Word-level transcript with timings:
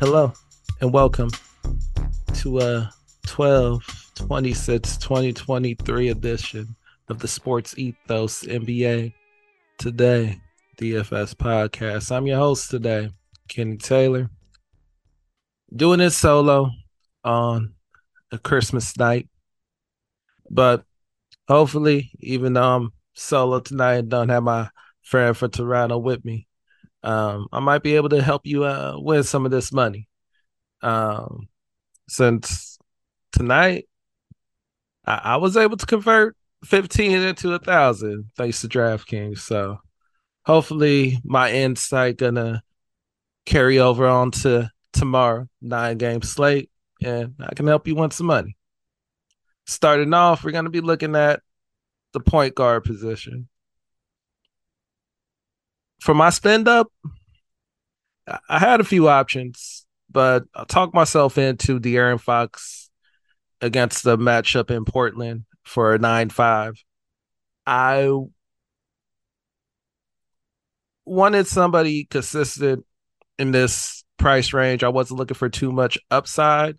Hello 0.00 0.32
and 0.80 0.92
welcome 0.92 1.28
to 2.34 2.60
a 2.60 2.88
12 3.26 3.82
26 4.14 4.96
2023 4.96 6.10
edition 6.10 6.76
of 7.08 7.18
the 7.18 7.26
Sports 7.26 7.76
Ethos 7.76 8.44
NBA 8.44 9.12
Today 9.76 10.40
DFS 10.76 11.34
podcast. 11.34 12.14
I'm 12.14 12.28
your 12.28 12.38
host 12.38 12.70
today, 12.70 13.10
Kenny 13.48 13.76
Taylor. 13.76 14.30
Doing 15.74 15.98
this 15.98 16.16
solo 16.16 16.70
on 17.24 17.74
a 18.30 18.38
Christmas 18.38 18.96
night. 18.96 19.28
But 20.48 20.84
hopefully, 21.48 22.12
even 22.20 22.52
though 22.52 22.76
I'm 22.76 22.92
solo 23.14 23.58
tonight 23.58 24.08
don't 24.08 24.28
have 24.28 24.44
my 24.44 24.68
friend 25.02 25.36
for 25.36 25.48
Toronto 25.48 25.98
with 25.98 26.24
me, 26.24 26.47
um, 27.08 27.48
I 27.52 27.60
might 27.60 27.82
be 27.82 27.96
able 27.96 28.10
to 28.10 28.22
help 28.22 28.46
you 28.46 28.64
uh, 28.64 28.96
win 28.98 29.22
some 29.22 29.46
of 29.46 29.50
this 29.50 29.72
money. 29.72 30.06
Um, 30.82 31.48
since 32.06 32.78
tonight, 33.32 33.88
I, 35.06 35.20
I 35.24 35.36
was 35.36 35.56
able 35.56 35.78
to 35.78 35.86
convert 35.86 36.36
15 36.66 37.12
into 37.12 37.54
a 37.54 37.58
thousand 37.58 38.26
thanks 38.36 38.60
to 38.60 38.68
DraftKings. 38.68 39.38
So 39.38 39.78
hopefully 40.44 41.18
my 41.24 41.50
insight 41.50 42.18
gonna 42.18 42.62
carry 43.46 43.78
over 43.78 44.06
on 44.06 44.30
to 44.42 44.70
tomorrow, 44.92 45.48
nine 45.62 45.96
game 45.96 46.20
slate, 46.20 46.70
and 47.02 47.36
I 47.40 47.54
can 47.54 47.66
help 47.66 47.88
you 47.88 47.94
win 47.94 48.10
some 48.10 48.26
money. 48.26 48.54
Starting 49.64 50.12
off, 50.12 50.44
we're 50.44 50.50
gonna 50.50 50.68
be 50.68 50.82
looking 50.82 51.16
at 51.16 51.40
the 52.12 52.20
point 52.20 52.54
guard 52.54 52.84
position 52.84 53.48
for 56.00 56.14
my 56.14 56.30
spend 56.30 56.68
up, 56.68 56.92
I 58.48 58.58
had 58.58 58.80
a 58.80 58.84
few 58.84 59.08
options, 59.08 59.86
but 60.10 60.44
I 60.54 60.64
talked 60.64 60.94
myself 60.94 61.38
into 61.38 61.80
De'Aaron 61.80 62.20
Fox 62.20 62.90
against 63.60 64.04
the 64.04 64.16
matchup 64.16 64.70
in 64.70 64.84
Portland 64.84 65.44
for 65.64 65.94
a 65.94 65.98
9 65.98 66.30
5. 66.30 66.84
I 67.66 68.10
wanted 71.04 71.46
somebody 71.46 72.04
consistent 72.04 72.84
in 73.38 73.50
this 73.50 74.04
price 74.18 74.52
range. 74.52 74.82
I 74.82 74.88
wasn't 74.88 75.18
looking 75.18 75.34
for 75.34 75.48
too 75.48 75.72
much 75.72 75.98
upside. 76.10 76.78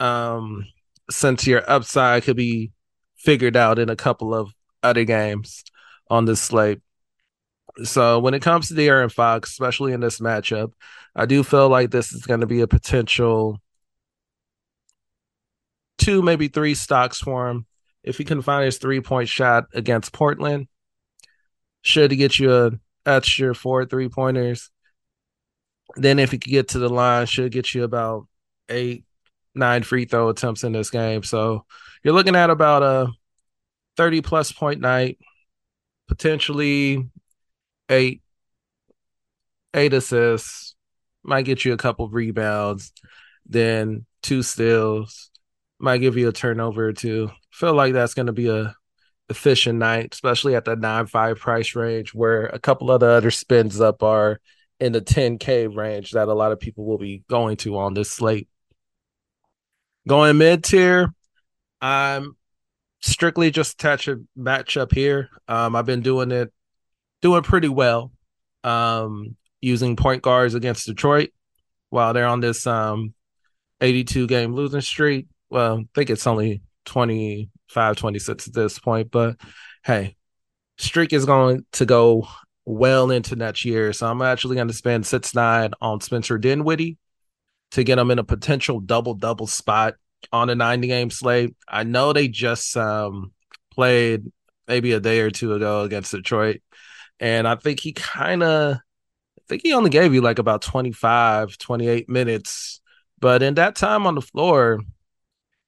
Um, 0.00 0.66
since 1.10 1.46
your 1.46 1.68
upside 1.70 2.24
could 2.24 2.36
be 2.36 2.72
figured 3.16 3.56
out 3.56 3.78
in 3.78 3.88
a 3.88 3.96
couple 3.96 4.34
of 4.34 4.52
other 4.82 5.04
games 5.04 5.64
on 6.10 6.24
this 6.24 6.40
slate. 6.40 6.80
So 7.82 8.20
when 8.20 8.34
it 8.34 8.42
comes 8.42 8.68
to 8.68 8.74
De'Aaron 8.74 9.10
Fox, 9.10 9.50
especially 9.50 9.92
in 9.92 10.00
this 10.00 10.20
matchup, 10.20 10.72
I 11.16 11.26
do 11.26 11.42
feel 11.42 11.68
like 11.68 11.90
this 11.90 12.12
is 12.12 12.26
going 12.26 12.40
to 12.40 12.46
be 12.46 12.60
a 12.60 12.68
potential 12.68 13.60
two, 15.98 16.22
maybe 16.22 16.48
three 16.48 16.74
stocks 16.74 17.18
for 17.18 17.48
him. 17.48 17.66
If 18.02 18.18
he 18.18 18.24
can 18.24 18.42
find 18.42 18.64
his 18.64 18.78
three 18.78 19.00
point 19.00 19.28
shot 19.28 19.64
against 19.74 20.12
Portland, 20.12 20.68
should 21.82 22.10
he 22.10 22.16
get 22.16 22.38
you 22.38 22.54
a 22.54 22.70
extra 23.06 23.54
four 23.54 23.84
three 23.84 24.08
pointers. 24.08 24.70
Then 25.96 26.18
if 26.18 26.30
he 26.30 26.38
could 26.38 26.50
get 26.50 26.68
to 26.68 26.78
the 26.78 26.88
line, 26.88 27.26
should 27.26 27.52
get 27.52 27.74
you 27.74 27.84
about 27.84 28.26
eight, 28.68 29.04
nine 29.54 29.82
free 29.82 30.06
throw 30.06 30.28
attempts 30.28 30.64
in 30.64 30.72
this 30.72 30.90
game. 30.90 31.22
So 31.22 31.64
you're 32.02 32.14
looking 32.14 32.36
at 32.36 32.50
about 32.50 32.82
a 32.82 33.12
30 33.96 34.22
plus 34.22 34.50
point 34.52 34.80
night, 34.80 35.18
potentially 36.08 37.08
eight, 37.88 38.22
eight 39.74 39.92
assists, 39.92 40.74
might 41.22 41.44
get 41.44 41.64
you 41.64 41.72
a 41.72 41.78
couple 41.78 42.08
rebounds, 42.08 42.92
then 43.46 44.06
two 44.22 44.42
steals, 44.42 45.30
might 45.78 45.98
give 45.98 46.16
you 46.16 46.28
a 46.28 46.32
turnover 46.32 46.88
or 46.88 46.92
two. 46.92 47.30
Feel 47.50 47.74
like 47.74 47.92
that's 47.92 48.14
going 48.14 48.26
to 48.26 48.32
be 48.32 48.48
a 48.48 48.74
efficient 49.28 49.78
night, 49.78 50.12
especially 50.12 50.54
at 50.54 50.64
the 50.64 50.76
nine 50.76 51.06
five 51.06 51.38
price 51.38 51.74
range, 51.74 52.14
where 52.14 52.46
a 52.46 52.58
couple 52.58 52.90
of 52.90 53.00
the 53.00 53.06
other 53.06 53.30
spins 53.30 53.80
up 53.80 54.02
are 54.02 54.40
in 54.80 54.92
the 54.92 55.00
10k 55.00 55.74
range 55.74 56.10
that 56.12 56.28
a 56.28 56.34
lot 56.34 56.52
of 56.52 56.60
people 56.60 56.84
will 56.84 56.98
be 56.98 57.22
going 57.28 57.56
to 57.58 57.78
on 57.78 57.94
this 57.94 58.10
slate. 58.10 58.48
Going 60.06 60.36
mid 60.36 60.64
tier, 60.64 61.14
I'm 61.80 62.36
strictly 63.00 63.50
just 63.50 63.74
attach 63.74 64.08
a 64.08 64.20
matchup 64.38 64.92
here. 64.92 65.30
Um, 65.48 65.76
I've 65.76 65.86
been 65.86 66.02
doing 66.02 66.30
it 66.30 66.52
doing 67.24 67.42
pretty 67.42 67.70
well 67.70 68.12
um, 68.64 69.34
using 69.62 69.96
point 69.96 70.20
guards 70.22 70.54
against 70.54 70.84
Detroit 70.84 71.30
while 71.88 72.12
they're 72.12 72.26
on 72.26 72.40
this 72.40 72.66
um, 72.66 73.14
82 73.80 74.26
game 74.26 74.52
losing 74.52 74.82
streak. 74.82 75.26
Well, 75.48 75.78
I 75.78 75.84
think 75.94 76.10
it's 76.10 76.26
only 76.26 76.60
25, 76.84 77.96
26 77.96 78.46
at 78.46 78.52
this 78.52 78.78
point, 78.78 79.10
but 79.10 79.36
hey, 79.84 80.16
streak 80.76 81.14
is 81.14 81.24
going 81.24 81.64
to 81.72 81.86
go 81.86 82.28
well 82.66 83.10
into 83.10 83.36
next 83.36 83.64
year. 83.64 83.94
So 83.94 84.06
I'm 84.06 84.20
actually 84.20 84.56
going 84.56 84.68
to 84.68 84.74
spend 84.74 85.06
six 85.06 85.34
nine 85.34 85.70
on 85.80 86.02
Spencer 86.02 86.36
Dinwiddie 86.36 86.98
to 87.70 87.84
get 87.84 87.98
him 87.98 88.10
in 88.10 88.18
a 88.18 88.24
potential 88.24 88.80
double 88.80 89.14
double 89.14 89.46
spot 89.46 89.94
on 90.30 90.50
a 90.50 90.54
90 90.54 90.88
game 90.88 91.10
slate. 91.10 91.56
I 91.66 91.84
know 91.84 92.12
they 92.12 92.28
just 92.28 92.76
um, 92.76 93.32
played 93.70 94.30
maybe 94.68 94.92
a 94.92 95.00
day 95.00 95.20
or 95.20 95.30
two 95.30 95.54
ago 95.54 95.84
against 95.84 96.12
Detroit 96.12 96.60
and 97.20 97.46
I 97.46 97.54
think 97.56 97.80
he 97.80 97.92
kind 97.92 98.42
of, 98.42 98.76
I 98.76 99.42
think 99.48 99.62
he 99.62 99.72
only 99.72 99.90
gave 99.90 100.14
you 100.14 100.20
like 100.20 100.38
about 100.38 100.62
25, 100.62 101.58
28 101.58 102.08
minutes. 102.08 102.80
But 103.18 103.42
in 103.42 103.54
that 103.54 103.76
time 103.76 104.06
on 104.06 104.14
the 104.14 104.20
floor, 104.20 104.80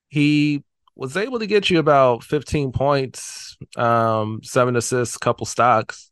he 0.09 0.63
was 0.95 1.17
able 1.17 1.39
to 1.39 1.47
get 1.47 1.71
you 1.71 1.79
about 1.79 2.25
15 2.25 2.73
points, 2.73 3.57
um, 3.77 4.41
seven 4.43 4.77
assists, 4.77 5.17
couple 5.19 5.47
stocks. 5.47 6.11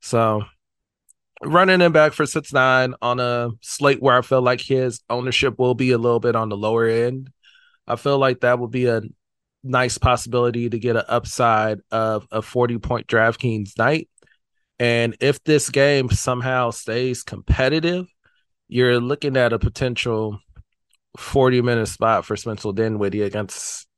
So 0.00 0.44
running 1.42 1.80
him 1.80 1.92
back 1.92 2.12
for 2.12 2.26
six 2.26 2.52
nine 2.52 2.94
on 3.00 3.20
a 3.20 3.50
slate 3.60 4.02
where 4.02 4.16
I 4.16 4.22
feel 4.22 4.42
like 4.42 4.60
his 4.60 5.00
ownership 5.08 5.58
will 5.58 5.74
be 5.74 5.90
a 5.92 5.98
little 5.98 6.20
bit 6.20 6.36
on 6.36 6.48
the 6.48 6.56
lower 6.56 6.86
end. 6.86 7.30
I 7.86 7.96
feel 7.96 8.18
like 8.18 8.40
that 8.40 8.58
would 8.58 8.70
be 8.70 8.86
a 8.86 9.02
nice 9.62 9.98
possibility 9.98 10.68
to 10.68 10.78
get 10.78 10.96
an 10.96 11.04
upside 11.08 11.80
of 11.90 12.26
a 12.30 12.42
40 12.42 12.78
point 12.78 13.06
DraftKings 13.06 13.78
night. 13.78 14.08
And 14.84 15.16
if 15.18 15.42
this 15.44 15.70
game 15.70 16.10
somehow 16.10 16.68
stays 16.68 17.22
competitive, 17.22 18.06
you're 18.68 19.00
looking 19.00 19.34
at 19.34 19.54
a 19.54 19.58
potential 19.58 20.40
40 21.16 21.62
minute 21.62 21.86
spot 21.86 22.26
for 22.26 22.36
Spencer 22.36 22.70
Dinwiddie 22.70 23.22
against 23.22 23.88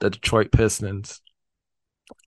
the 0.00 0.10
Detroit 0.10 0.52
Pistons. 0.52 1.22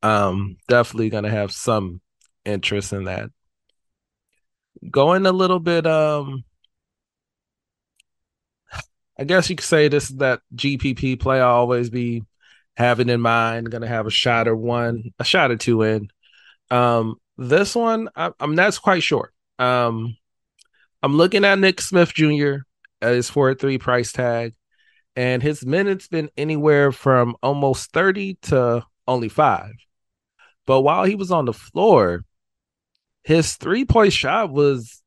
Um, 0.02 0.58
definitely 0.68 1.12
gonna 1.12 1.30
have 1.30 1.52
some 1.52 2.02
interest 2.44 2.92
in 2.92 3.04
that. 3.04 3.30
Going 4.90 5.28
a 5.28 5.32
little 5.32 5.60
bit, 5.60 5.86
um, 5.86 6.44
I 9.20 9.26
guess 9.26 9.48
you 9.48 9.56
could 9.58 9.64
say 9.64 9.90
this 9.90 10.10
is 10.10 10.18
that 10.18 10.42
GPP 10.56 11.20
play 11.20 11.40
I'll 11.40 11.58
always 11.58 11.92
be 11.92 12.24
having 12.78 13.10
in 13.10 13.22
mind. 13.22 13.70
Gonna 13.70 13.86
have 13.86 14.08
a 14.08 14.12
shot 14.12 14.48
or 14.48 14.56
one, 14.56 15.04
a 15.20 15.24
shot 15.24 15.52
or 15.52 15.58
two 15.58 15.84
in. 15.84 16.10
Um, 16.72 17.18
this 17.38 17.76
one, 17.76 18.10
I, 18.16 18.32
am 18.40 18.56
not 18.56 18.80
quite 18.82 19.04
sure. 19.04 19.32
Um, 19.60 20.18
I'm 21.04 21.16
looking 21.16 21.46
at 21.46 21.60
Nick 21.60 21.82
Smith 21.82 22.14
Jr. 22.14 22.58
at 23.02 23.14
his 23.14 23.30
four 23.30 23.54
three 23.54 23.78
price 23.78 24.12
tag, 24.12 24.56
and 25.16 25.42
his 25.42 25.66
minutes 25.66 26.08
been 26.08 26.30
anywhere 26.38 26.92
from 26.92 27.36
almost 27.42 27.92
30 27.92 28.36
to 28.44 28.86
only 29.08 29.30
five. 29.30 29.74
But 30.66 30.82
while 30.82 31.06
he 31.06 31.16
was 31.16 31.32
on 31.32 31.46
the 31.46 31.54
floor, 31.54 32.26
his 33.24 33.56
three 33.56 33.86
point 33.86 34.14
shot 34.14 34.52
was 34.52 35.02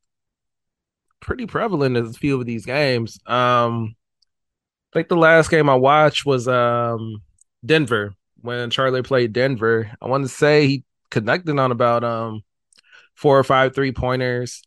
pretty 1.19 1.45
prevalent 1.45 1.97
in 1.97 2.05
a 2.05 2.13
few 2.13 2.39
of 2.39 2.45
these 2.45 2.65
games. 2.65 3.19
Um, 3.25 3.95
I 4.91 4.99
think 4.99 5.07
the 5.07 5.15
last 5.15 5.49
game 5.49 5.69
I 5.69 5.75
watched 5.75 6.25
was 6.25 6.47
um 6.47 7.21
Denver 7.65 8.13
when 8.41 8.69
Charlie 8.69 9.03
played 9.03 9.33
Denver. 9.33 9.91
I 10.01 10.07
want 10.07 10.23
to 10.23 10.29
say 10.29 10.67
he 10.67 10.83
connecting 11.11 11.59
on 11.59 11.71
about 11.71 12.03
um 12.03 12.43
four 13.15 13.37
or 13.37 13.43
five 13.43 13.75
three 13.75 13.91
pointers. 13.91 14.63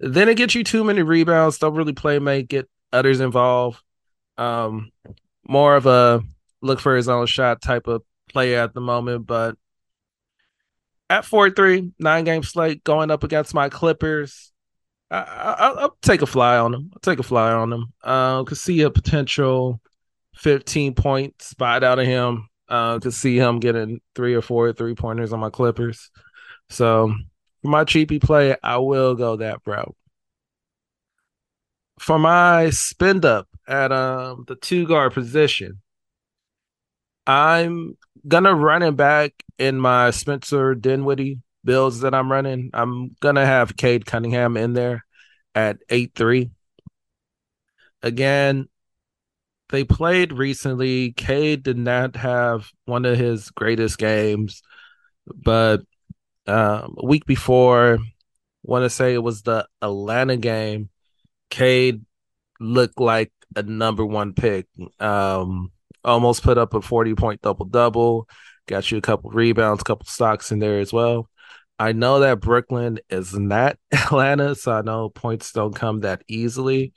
Then 0.00 0.28
it 0.28 0.36
gets 0.36 0.54
you 0.54 0.64
too 0.64 0.84
many 0.84 1.02
rebounds. 1.02 1.58
Don't 1.58 1.74
really 1.74 1.92
play 1.92 2.18
make, 2.18 2.48
get 2.48 2.68
others 2.92 3.20
involved. 3.20 3.82
Um, 4.38 4.92
more 5.46 5.76
of 5.76 5.86
a 5.86 6.22
look 6.62 6.80
for 6.80 6.96
his 6.96 7.08
own 7.08 7.26
shot 7.26 7.60
type 7.60 7.88
of 7.88 8.02
player 8.30 8.60
at 8.60 8.72
the 8.72 8.80
moment. 8.80 9.26
But 9.26 9.56
at 11.10 11.24
four 11.24 11.50
three, 11.50 11.92
nine 11.98 12.24
game 12.24 12.42
slate 12.42 12.84
going 12.84 13.10
up 13.10 13.24
against 13.24 13.54
my 13.54 13.68
Clippers, 13.68 14.52
I, 15.10 15.74
will 15.76 15.96
take 16.02 16.22
a 16.22 16.26
fly 16.26 16.58
on 16.58 16.72
them. 16.72 16.90
I'll 16.92 17.00
take 17.00 17.18
a 17.18 17.24
fly 17.24 17.52
on 17.52 17.70
them. 17.70 17.92
Uh, 18.02 18.44
could 18.44 18.58
see 18.58 18.82
a 18.82 18.90
potential 18.90 19.80
15 20.36 20.94
point 20.94 21.42
spot 21.42 21.82
out 21.82 21.98
of 21.98 22.06
him 22.06 22.48
uh, 22.68 22.98
to 23.00 23.12
see 23.12 23.36
him 23.38 23.60
getting 23.60 24.00
three 24.14 24.34
or 24.34 24.42
four 24.42 24.72
three 24.72 24.94
pointers 24.94 25.32
on 25.32 25.40
my 25.40 25.50
Clippers. 25.50 26.10
So 26.70 27.14
for 27.62 27.68
my 27.68 27.84
cheapy 27.84 28.18
play, 28.20 28.56
I 28.62 28.78
will 28.78 29.14
go 29.14 29.36
that 29.36 29.60
route. 29.66 29.96
for 32.00 32.18
my 32.18 32.70
spend 32.70 33.24
up 33.24 33.48
at 33.66 33.92
um 33.92 34.44
the 34.46 34.56
two 34.56 34.86
guard 34.86 35.12
position, 35.12 35.80
I'm 37.26 37.96
gonna 38.26 38.54
run 38.54 38.82
it 38.82 38.96
back 38.96 39.32
in 39.58 39.78
my 39.78 40.10
Spencer 40.10 40.74
Dinwiddie 40.74 41.40
builds 41.64 42.00
that 42.00 42.14
I'm 42.14 42.30
running. 42.30 42.70
I'm 42.72 43.16
gonna 43.20 43.44
have 43.46 43.76
Cade 43.76 44.06
Cunningham 44.06 44.56
in 44.56 44.72
there 44.74 45.04
at 45.54 45.78
eight 45.90 46.12
three. 46.14 46.50
Again, 48.02 48.68
they 49.70 49.84
played 49.84 50.32
recently. 50.32 51.12
Cade 51.12 51.62
did 51.62 51.78
not 51.78 52.16
have 52.16 52.70
one 52.86 53.04
of 53.04 53.18
his 53.18 53.50
greatest 53.50 53.98
games, 53.98 54.62
but 55.26 55.82
um, 56.46 56.94
a 56.98 57.06
week 57.06 57.26
before, 57.26 57.98
want 58.62 58.84
to 58.84 58.90
say 58.90 59.14
it 59.14 59.22
was 59.22 59.42
the 59.42 59.66
Atlanta 59.82 60.36
game. 60.36 60.88
Cade 61.50 62.04
looked 62.60 63.00
like 63.00 63.32
a 63.56 63.62
number 63.62 64.04
one 64.04 64.32
pick. 64.32 64.66
Um, 64.98 65.72
almost 66.04 66.42
put 66.42 66.58
up 66.58 66.74
a 66.74 66.80
40 66.80 67.14
point 67.14 67.42
double 67.42 67.66
double, 67.66 68.28
got 68.66 68.90
you 68.90 68.98
a 68.98 69.02
couple 69.02 69.30
rebounds, 69.30 69.82
couple 69.82 70.06
stocks 70.06 70.52
in 70.52 70.58
there 70.58 70.80
as 70.80 70.92
well. 70.92 71.28
I 71.78 71.92
know 71.92 72.20
that 72.20 72.40
Brooklyn 72.40 72.98
is 73.08 73.38
not 73.38 73.78
Atlanta, 73.92 74.54
so 74.54 74.72
I 74.72 74.82
know 74.82 75.08
points 75.10 75.52
don't 75.52 75.74
come 75.74 76.00
that 76.00 76.22
easily, 76.28 76.92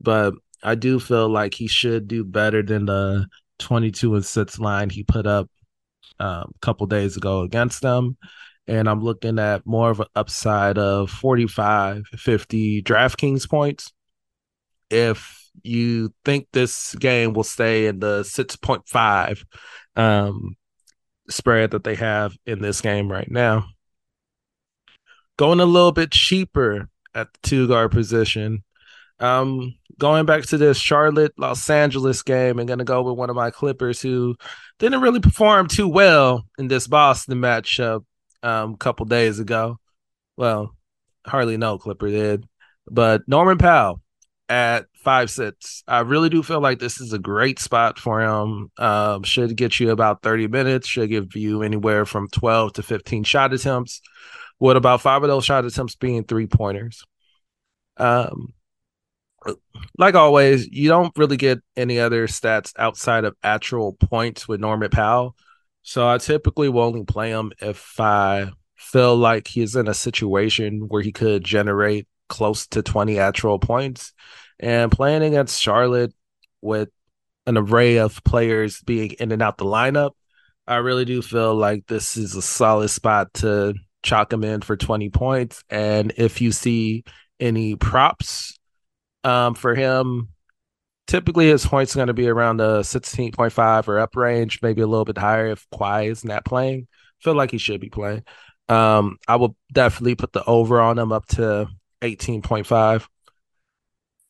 but 0.00 0.34
I 0.64 0.74
do 0.74 0.98
feel 0.98 1.28
like 1.28 1.54
he 1.54 1.66
should 1.66 2.08
do 2.08 2.24
better 2.24 2.62
than 2.62 2.86
the 2.86 3.26
22 3.58 4.14
and 4.14 4.24
6 4.24 4.58
line 4.58 4.90
he 4.90 5.02
put 5.04 5.26
up 5.26 5.48
um, 6.18 6.52
a 6.54 6.58
couple 6.60 6.86
days 6.86 7.16
ago 7.16 7.42
against 7.42 7.82
them. 7.82 8.16
And 8.66 8.88
I'm 8.88 9.02
looking 9.02 9.38
at 9.38 9.66
more 9.66 9.90
of 9.90 10.00
an 10.00 10.06
upside 10.16 10.78
of 10.78 11.10
45, 11.10 12.06
50 12.06 12.82
DraftKings 12.82 13.48
points. 13.48 13.92
If 14.88 15.50
you 15.62 16.14
think 16.24 16.48
this 16.52 16.94
game 16.94 17.34
will 17.34 17.44
stay 17.44 17.86
in 17.86 18.00
the 18.00 18.22
6.5 18.22 19.44
um, 19.96 20.56
spread 21.28 21.72
that 21.72 21.84
they 21.84 21.94
have 21.94 22.34
in 22.46 22.62
this 22.62 22.80
game 22.80 23.10
right 23.10 23.30
now, 23.30 23.66
going 25.36 25.60
a 25.60 25.66
little 25.66 25.92
bit 25.92 26.10
cheaper 26.10 26.88
at 27.14 27.32
the 27.32 27.38
two 27.42 27.68
guard 27.68 27.92
position. 27.92 28.64
Um, 29.20 29.74
going 29.98 30.26
back 30.26 30.44
to 30.44 30.58
this 30.58 30.78
Charlotte 30.78 31.32
Los 31.36 31.68
Angeles 31.68 32.22
game 32.22 32.58
and 32.58 32.68
gonna 32.68 32.84
go 32.84 33.02
with 33.02 33.16
one 33.16 33.30
of 33.30 33.36
my 33.36 33.50
Clippers 33.50 34.00
who 34.00 34.36
didn't 34.78 35.00
really 35.00 35.20
perform 35.20 35.68
too 35.68 35.88
well 35.88 36.44
in 36.58 36.68
this 36.68 36.86
Boston 36.86 37.38
matchup 37.38 38.04
um, 38.42 38.74
a 38.74 38.76
couple 38.76 39.06
days 39.06 39.38
ago. 39.38 39.78
Well, 40.36 40.74
hardly 41.26 41.56
no 41.56 41.78
Clipper 41.78 42.08
did, 42.08 42.44
but 42.86 43.22
Norman 43.26 43.58
Powell 43.58 44.00
at 44.48 44.86
five 44.96 45.30
six. 45.30 45.82
I 45.86 46.00
really 46.00 46.28
do 46.28 46.42
feel 46.42 46.60
like 46.60 46.78
this 46.78 47.00
is 47.00 47.12
a 47.12 47.18
great 47.18 47.58
spot 47.58 47.98
for 47.98 48.20
him. 48.20 48.70
Um, 48.78 49.22
should 49.22 49.56
get 49.56 49.78
you 49.80 49.90
about 49.90 50.22
30 50.22 50.48
minutes, 50.48 50.88
should 50.88 51.10
give 51.10 51.36
you 51.36 51.62
anywhere 51.62 52.04
from 52.04 52.28
12 52.28 52.74
to 52.74 52.82
15 52.82 53.24
shot 53.24 53.52
attempts 53.52 54.00
with 54.58 54.76
about 54.76 55.00
five 55.00 55.22
of 55.22 55.28
those 55.28 55.44
shot 55.44 55.64
attempts 55.64 55.96
being 55.96 56.24
three 56.24 56.46
pointers. 56.46 57.04
Um, 57.96 58.54
like 59.98 60.14
always, 60.14 60.68
you 60.68 60.88
don't 60.88 61.16
really 61.16 61.36
get 61.36 61.60
any 61.76 61.98
other 61.98 62.26
stats 62.26 62.72
outside 62.78 63.24
of 63.24 63.36
actual 63.42 63.92
points 63.92 64.48
with 64.48 64.60
Norman 64.60 64.90
Powell. 64.90 65.36
So 65.82 66.08
I 66.08 66.18
typically 66.18 66.68
will 66.68 66.82
only 66.82 67.04
play 67.04 67.30
him 67.30 67.52
if 67.60 68.00
I 68.00 68.50
feel 68.76 69.16
like 69.16 69.46
he's 69.46 69.76
in 69.76 69.88
a 69.88 69.94
situation 69.94 70.88
where 70.88 71.02
he 71.02 71.12
could 71.12 71.44
generate 71.44 72.06
close 72.28 72.66
to 72.68 72.82
20 72.82 73.18
actual 73.18 73.58
points. 73.58 74.12
And 74.58 74.90
playing 74.90 75.22
against 75.22 75.60
Charlotte 75.60 76.14
with 76.62 76.88
an 77.46 77.58
array 77.58 77.98
of 77.98 78.22
players 78.24 78.80
being 78.82 79.10
in 79.12 79.32
and 79.32 79.42
out 79.42 79.58
the 79.58 79.64
lineup, 79.64 80.12
I 80.66 80.76
really 80.76 81.04
do 81.04 81.20
feel 81.20 81.54
like 81.54 81.86
this 81.86 82.16
is 82.16 82.34
a 82.34 82.42
solid 82.42 82.88
spot 82.88 83.34
to 83.34 83.74
chalk 84.02 84.32
him 84.32 84.44
in 84.44 84.62
for 84.62 84.76
20 84.76 85.10
points. 85.10 85.62
And 85.68 86.12
if 86.16 86.40
you 86.40 86.52
see 86.52 87.04
any 87.38 87.76
props 87.76 88.58
um, 89.24 89.54
for 89.54 89.74
him, 89.74 90.28
typically 91.06 91.48
his 91.48 91.66
points 91.66 91.94
are 91.94 91.98
going 91.98 92.08
to 92.08 92.14
be 92.14 92.28
around 92.28 92.58
the 92.58 92.80
16.5 92.80 93.88
or 93.88 93.98
up 93.98 94.16
range, 94.16 94.60
maybe 94.62 94.82
a 94.82 94.86
little 94.86 95.04
bit 95.04 95.18
higher 95.18 95.48
if 95.48 95.66
Kawhi 95.72 96.10
is 96.10 96.24
not 96.24 96.44
playing. 96.44 96.86
Feel 97.20 97.34
like 97.34 97.50
he 97.50 97.58
should 97.58 97.80
be 97.80 97.88
playing. 97.90 98.24
Um, 98.68 99.18
I 99.26 99.36
will 99.36 99.56
definitely 99.72 100.14
put 100.14 100.32
the 100.32 100.44
over 100.44 100.80
on 100.80 100.98
him 100.98 101.12
up 101.12 101.26
to 101.28 101.68
18.5. 102.02 103.06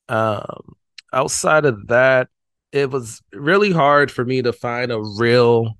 Um, 0.08 0.76
outside 1.12 1.64
of 1.64 1.88
that, 1.88 2.28
it 2.72 2.90
was 2.90 3.22
really 3.32 3.70
hard 3.70 4.10
for 4.10 4.24
me 4.24 4.42
to 4.42 4.52
find 4.52 4.90
a 4.90 5.00
real 5.00 5.78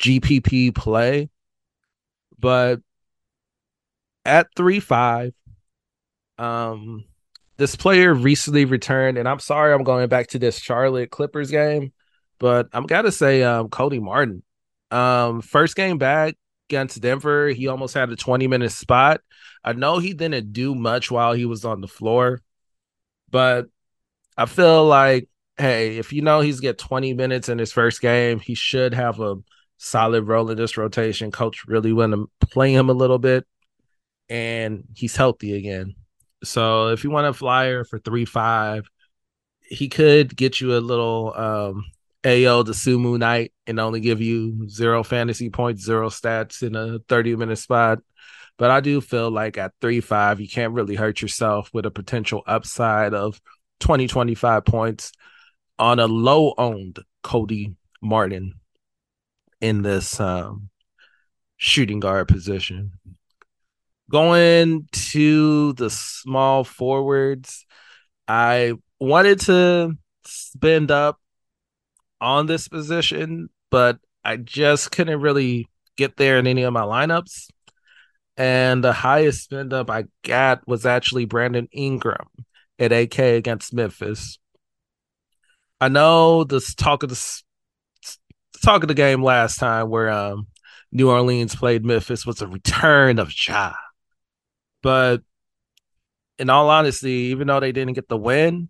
GPP 0.00 0.74
play, 0.74 1.30
but 2.38 2.80
at 4.24 4.48
three 4.56 4.80
five. 4.80 5.32
Um, 6.36 7.04
this 7.56 7.76
player 7.76 8.12
recently 8.12 8.64
returned, 8.64 9.18
and 9.18 9.28
I'm 9.28 9.38
sorry 9.38 9.72
I'm 9.72 9.84
going 9.84 10.08
back 10.08 10.28
to 10.28 10.38
this 10.38 10.58
Charlotte 10.58 11.10
Clippers 11.10 11.50
game, 11.50 11.92
but 12.38 12.68
I'm 12.72 12.86
gotta 12.86 13.12
say, 13.12 13.42
um, 13.42 13.68
Cody 13.68 14.00
Martin. 14.00 14.42
Um, 14.90 15.40
first 15.40 15.76
game 15.76 15.98
back 15.98 16.36
against 16.68 17.00
Denver, 17.00 17.48
he 17.48 17.68
almost 17.68 17.94
had 17.94 18.10
a 18.10 18.16
20 18.16 18.46
minute 18.48 18.72
spot. 18.72 19.20
I 19.62 19.72
know 19.72 19.98
he 19.98 20.14
didn't 20.14 20.52
do 20.52 20.74
much 20.74 21.10
while 21.10 21.32
he 21.32 21.46
was 21.46 21.64
on 21.64 21.80
the 21.80 21.88
floor, 21.88 22.42
but 23.30 23.66
I 24.36 24.46
feel 24.46 24.84
like, 24.86 25.28
hey, 25.56 25.98
if 25.98 26.12
you 26.12 26.22
know 26.22 26.40
he's 26.40 26.60
get 26.60 26.78
20 26.78 27.14
minutes 27.14 27.48
in 27.48 27.58
his 27.58 27.72
first 27.72 28.00
game, 28.00 28.40
he 28.40 28.54
should 28.54 28.94
have 28.94 29.20
a 29.20 29.36
solid 29.78 30.24
role 30.24 30.50
in 30.50 30.56
this 30.56 30.76
rotation. 30.76 31.30
Coach 31.30 31.64
really 31.66 31.92
want 31.92 32.12
to 32.12 32.28
play 32.46 32.72
him 32.74 32.90
a 32.90 32.94
little 32.94 33.18
bit 33.18 33.46
and 34.28 34.84
he's 34.94 35.16
healthy 35.16 35.56
again. 35.56 35.94
So 36.44 36.88
if 36.88 37.04
you 37.04 37.10
want 37.10 37.26
a 37.26 37.32
flyer 37.32 37.84
for 37.84 37.98
three 37.98 38.24
five, 38.24 38.88
he 39.62 39.88
could 39.88 40.36
get 40.36 40.60
you 40.60 40.76
a 40.76 40.78
little 40.78 41.34
um 41.34 41.84
Ayo 42.24 42.64
Dosunmu 42.64 43.18
night 43.18 43.52
and 43.66 43.78
only 43.78 44.00
give 44.00 44.20
you 44.20 44.68
zero 44.68 45.02
fantasy 45.02 45.50
points, 45.50 45.84
zero 45.84 46.08
stats 46.08 46.62
in 46.62 46.74
a 46.74 46.98
30 47.08 47.36
minute 47.36 47.56
spot. 47.56 47.98
But 48.56 48.70
I 48.70 48.80
do 48.80 49.00
feel 49.00 49.30
like 49.30 49.58
at 49.58 49.72
three 49.80 50.00
five, 50.00 50.40
you 50.40 50.48
can't 50.48 50.72
really 50.72 50.94
hurt 50.94 51.20
yourself 51.20 51.70
with 51.72 51.86
a 51.86 51.90
potential 51.90 52.42
upside 52.46 53.12
of 53.12 53.40
20, 53.80 54.06
25 54.06 54.64
points 54.64 55.12
on 55.78 55.98
a 55.98 56.06
low 56.06 56.54
owned 56.56 57.00
Cody 57.22 57.76
Martin 58.00 58.54
in 59.60 59.82
this 59.82 60.20
um, 60.20 60.70
shooting 61.56 62.00
guard 62.00 62.28
position. 62.28 62.92
Going 64.14 64.86
to 64.92 65.72
the 65.72 65.90
small 65.90 66.62
forwards, 66.62 67.66
I 68.28 68.74
wanted 69.00 69.40
to 69.40 69.94
spend 70.24 70.92
up 70.92 71.18
on 72.20 72.46
this 72.46 72.68
position, 72.68 73.48
but 73.72 73.98
I 74.24 74.36
just 74.36 74.92
couldn't 74.92 75.20
really 75.20 75.68
get 75.96 76.16
there 76.16 76.38
in 76.38 76.46
any 76.46 76.62
of 76.62 76.72
my 76.72 76.82
lineups. 76.82 77.48
And 78.36 78.84
the 78.84 78.92
highest 78.92 79.42
spend 79.42 79.72
up 79.72 79.90
I 79.90 80.04
got 80.22 80.64
was 80.64 80.86
actually 80.86 81.24
Brandon 81.24 81.66
Ingram 81.72 82.28
at 82.78 82.92
AK 82.92 83.18
against 83.18 83.74
Memphis. 83.74 84.38
I 85.80 85.88
know 85.88 86.44
this 86.44 86.72
talk 86.76 87.02
of 87.02 87.08
the 87.08 87.42
talk 88.62 88.82
of 88.82 88.88
the 88.88 88.94
game 88.94 89.24
last 89.24 89.58
time 89.58 89.90
where 89.90 90.08
um 90.08 90.46
New 90.92 91.10
Orleans 91.10 91.56
played 91.56 91.84
Memphis 91.84 92.24
was 92.24 92.40
a 92.42 92.46
return 92.46 93.18
of 93.18 93.32
Ja. 93.48 93.72
But 94.84 95.22
in 96.38 96.50
all 96.50 96.68
honesty, 96.68 97.30
even 97.32 97.46
though 97.46 97.58
they 97.58 97.72
didn't 97.72 97.94
get 97.94 98.06
the 98.06 98.18
win, 98.18 98.68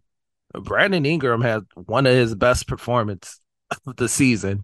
Brandon 0.53 1.05
Ingram 1.05 1.41
had 1.41 1.63
one 1.75 2.07
of 2.07 2.15
his 2.15 2.37
best 2.37 2.69
performance 2.69 3.41
of 3.85 3.97
the 3.97 4.09
season. 4.09 4.63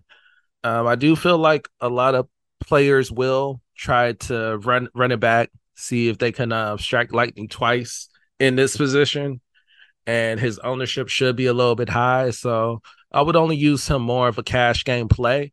Um, 0.62 0.86
I 0.86 0.94
do 0.94 1.16
feel 1.16 1.38
like 1.38 1.68
a 1.80 1.88
lot 1.88 2.14
of 2.14 2.28
players 2.60 3.10
will 3.10 3.60
try 3.76 4.12
to 4.12 4.58
run 4.58 4.90
run 4.94 5.10
it 5.10 5.18
back, 5.18 5.50
see 5.74 6.08
if 6.08 6.18
they 6.18 6.30
can 6.30 6.52
uh, 6.52 6.76
strike 6.76 7.12
lightning 7.12 7.48
twice 7.48 8.08
in 8.38 8.54
this 8.54 8.76
position. 8.76 9.40
And 10.06 10.38
his 10.38 10.60
ownership 10.60 11.08
should 11.08 11.34
be 11.34 11.46
a 11.46 11.52
little 11.52 11.74
bit 11.74 11.88
high, 11.88 12.30
so 12.30 12.80
I 13.10 13.22
would 13.22 13.36
only 13.36 13.56
use 13.56 13.88
him 13.88 14.02
more 14.02 14.28
of 14.28 14.38
a 14.38 14.44
cash 14.44 14.84
game 14.84 15.08
play. 15.08 15.52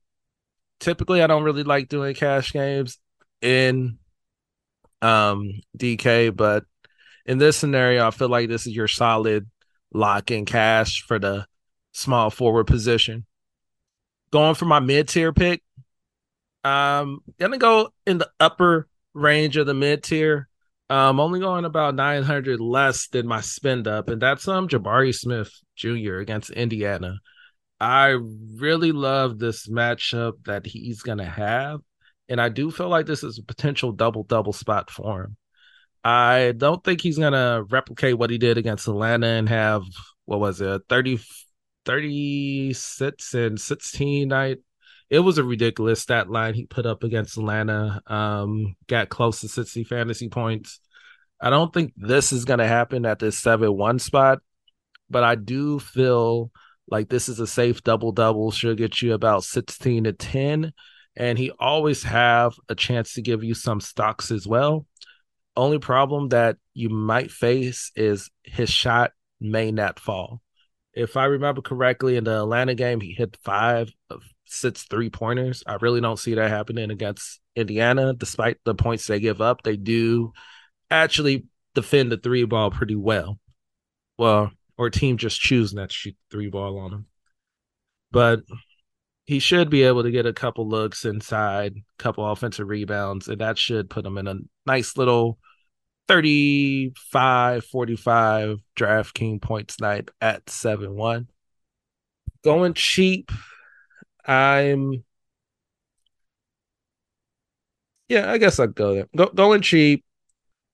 Typically, 0.79 1.23
I 1.23 1.27
don't 1.27 1.43
really 1.43 1.63
like 1.63 1.89
doing 1.89 2.13
cash 2.13 2.53
games 2.53 2.99
in 3.41 3.97
um 5.01 5.51
DK, 5.77 6.35
but 6.35 6.63
in 7.25 7.37
this 7.37 7.57
scenario, 7.57 8.07
I 8.07 8.11
feel 8.11 8.29
like 8.29 8.47
this 8.47 8.65
is 8.65 8.73
your 8.73 8.87
solid 8.87 9.47
lock 9.93 10.31
in 10.31 10.45
cash 10.45 11.03
for 11.07 11.19
the 11.19 11.45
small 11.91 12.29
forward 12.29 12.67
position. 12.67 13.25
Going 14.31 14.55
for 14.55 14.65
my 14.65 14.79
mid 14.79 15.07
tier 15.07 15.33
pick, 15.33 15.61
um, 16.63 17.19
gonna 17.39 17.57
go 17.57 17.89
in 18.05 18.17
the 18.17 18.29
upper 18.39 18.87
range 19.13 19.57
of 19.57 19.65
the 19.67 19.73
mid 19.73 20.03
tier. 20.03 20.47
I'm 20.89 21.19
only 21.19 21.39
going 21.41 21.65
about 21.65 21.95
900 21.95 22.61
less 22.61 23.07
than 23.07 23.27
my 23.27 23.41
spend 23.41 23.87
up, 23.87 24.09
and 24.09 24.21
that's 24.21 24.47
um 24.47 24.67
Jabari 24.67 25.13
Smith 25.13 25.51
Jr. 25.75 26.17
against 26.17 26.49
Indiana. 26.49 27.19
I 27.79 28.17
really 28.55 28.91
love 28.91 29.37
this 29.37 29.67
matchup 29.67 30.45
that 30.45 30.65
he's 30.65 31.01
gonna 31.01 31.29
have, 31.29 31.81
and 32.29 32.41
I 32.41 32.49
do 32.49 32.71
feel 32.71 32.89
like 32.89 33.05
this 33.05 33.23
is 33.23 33.37
a 33.37 33.43
potential 33.43 33.91
double 33.91 34.23
double 34.23 34.53
spot 34.53 34.89
for 34.89 35.23
him. 35.23 35.37
I 36.03 36.53
don't 36.55 36.83
think 36.83 37.01
he's 37.01 37.17
gonna 37.17 37.63
replicate 37.69 38.17
what 38.17 38.29
he 38.29 38.37
did 38.37 38.57
against 38.57 38.87
Atlanta 38.87 39.27
and 39.27 39.49
have 39.49 39.83
what 40.25 40.39
was 40.39 40.61
it 40.61 40.81
30 40.89 41.19
36 41.85 43.33
and 43.33 43.59
16 43.59 44.27
night 44.27 44.57
it 45.09 45.19
was 45.19 45.37
a 45.37 45.43
ridiculous 45.43 46.01
stat 46.01 46.29
line 46.29 46.53
he 46.53 46.65
put 46.65 46.85
up 46.85 47.03
against 47.03 47.37
Atlanta. 47.37 48.01
Um, 48.07 48.75
got 48.87 49.09
close 49.09 49.41
to 49.41 49.47
60 49.47 49.85
fantasy 49.85 50.27
points. 50.27 50.79
I 51.39 51.49
don't 51.49 51.73
think 51.73 51.93
this 51.95 52.33
is 52.33 52.45
going 52.45 52.59
to 52.59 52.67
happen 52.67 53.05
at 53.05 53.19
this 53.19 53.37
7 53.37 53.71
1 53.75 53.99
spot, 53.99 54.39
but 55.09 55.23
I 55.23 55.35
do 55.35 55.79
feel 55.79 56.51
like 56.89 57.09
this 57.09 57.29
is 57.29 57.39
a 57.39 57.47
safe 57.47 57.83
double 57.83 58.11
double. 58.11 58.51
Should 58.51 58.77
get 58.77 59.01
you 59.01 59.13
about 59.13 59.43
16 59.43 60.05
to 60.05 60.13
10. 60.13 60.73
And 61.17 61.37
he 61.37 61.51
always 61.59 62.03
have 62.03 62.53
a 62.69 62.75
chance 62.75 63.13
to 63.13 63.23
give 63.23 63.43
you 63.43 63.55
some 63.55 63.81
stocks 63.81 64.29
as 64.29 64.47
well. 64.47 64.85
Only 65.55 65.79
problem 65.79 66.29
that 66.29 66.57
you 66.75 66.89
might 66.89 67.31
face 67.31 67.91
is 67.95 68.29
his 68.43 68.69
shot 68.69 69.11
may 69.41 69.71
not 69.71 69.99
fall. 69.99 70.41
If 70.93 71.17
I 71.17 71.25
remember 71.25 71.61
correctly, 71.61 72.17
in 72.17 72.23
the 72.23 72.41
Atlanta 72.41 72.75
game, 72.75 73.01
he 73.01 73.13
hit 73.13 73.37
five 73.43 73.91
of 74.11 74.21
six 74.45 74.83
three 74.83 75.09
pointers. 75.09 75.63
I 75.65 75.77
really 75.81 76.01
don't 76.01 76.19
see 76.19 76.35
that 76.35 76.49
happening 76.49 76.91
against 76.91 77.39
Indiana, 77.55 78.13
despite 78.13 78.57
the 78.63 78.75
points 78.75 79.07
they 79.07 79.19
give 79.19 79.41
up. 79.41 79.63
They 79.63 79.75
do 79.75 80.33
actually 80.91 81.45
defend 81.73 82.11
the 82.11 82.17
three 82.17 82.43
ball 82.45 82.69
pretty 82.69 82.95
well. 82.95 83.39
Well, 84.17 84.51
or 84.77 84.91
team 84.91 85.17
just 85.17 85.39
choose 85.39 85.73
not 85.73 85.89
to 85.89 85.95
shoot 85.95 86.15
three 86.29 86.49
ball 86.49 86.77
on 86.77 86.93
him. 86.93 87.05
But 88.11 88.41
he 89.27 89.39
should 89.39 89.69
be 89.69 89.83
able 89.83 90.03
to 90.03 90.11
get 90.11 90.25
a 90.25 90.33
couple 90.33 90.67
looks 90.67 91.05
inside, 91.05 91.75
couple 91.99 92.25
offensive 92.25 92.67
rebounds, 92.67 93.27
and 93.27 93.41
that 93.41 93.57
should 93.59 93.89
put 93.89 94.05
him 94.05 94.17
in 94.17 94.27
a 94.27 94.37
nice 94.65 94.97
little 94.97 95.37
35 96.07 97.65
45 97.65 98.59
DraftKings 98.77 99.41
points 99.41 99.79
night 99.81 100.09
at 100.21 100.49
7 100.49 100.95
1. 100.95 101.27
Going 102.43 102.73
cheap 102.73 103.31
I'm 104.27 105.03
yeah, 108.09 108.31
I 108.31 108.37
guess 108.37 108.59
I'll 108.59 108.67
go 108.67 108.93
there. 108.95 109.07
Go, 109.15 109.27
going 109.27 109.61
cheap. 109.61 110.05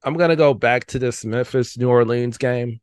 I'm 0.03 0.15
gonna 0.15 0.35
go 0.35 0.53
back 0.53 0.85
to 0.87 0.99
this 0.99 1.25
Memphis 1.25 1.77
New 1.77 1.89
Orleans 1.89 2.37
game, 2.37 2.79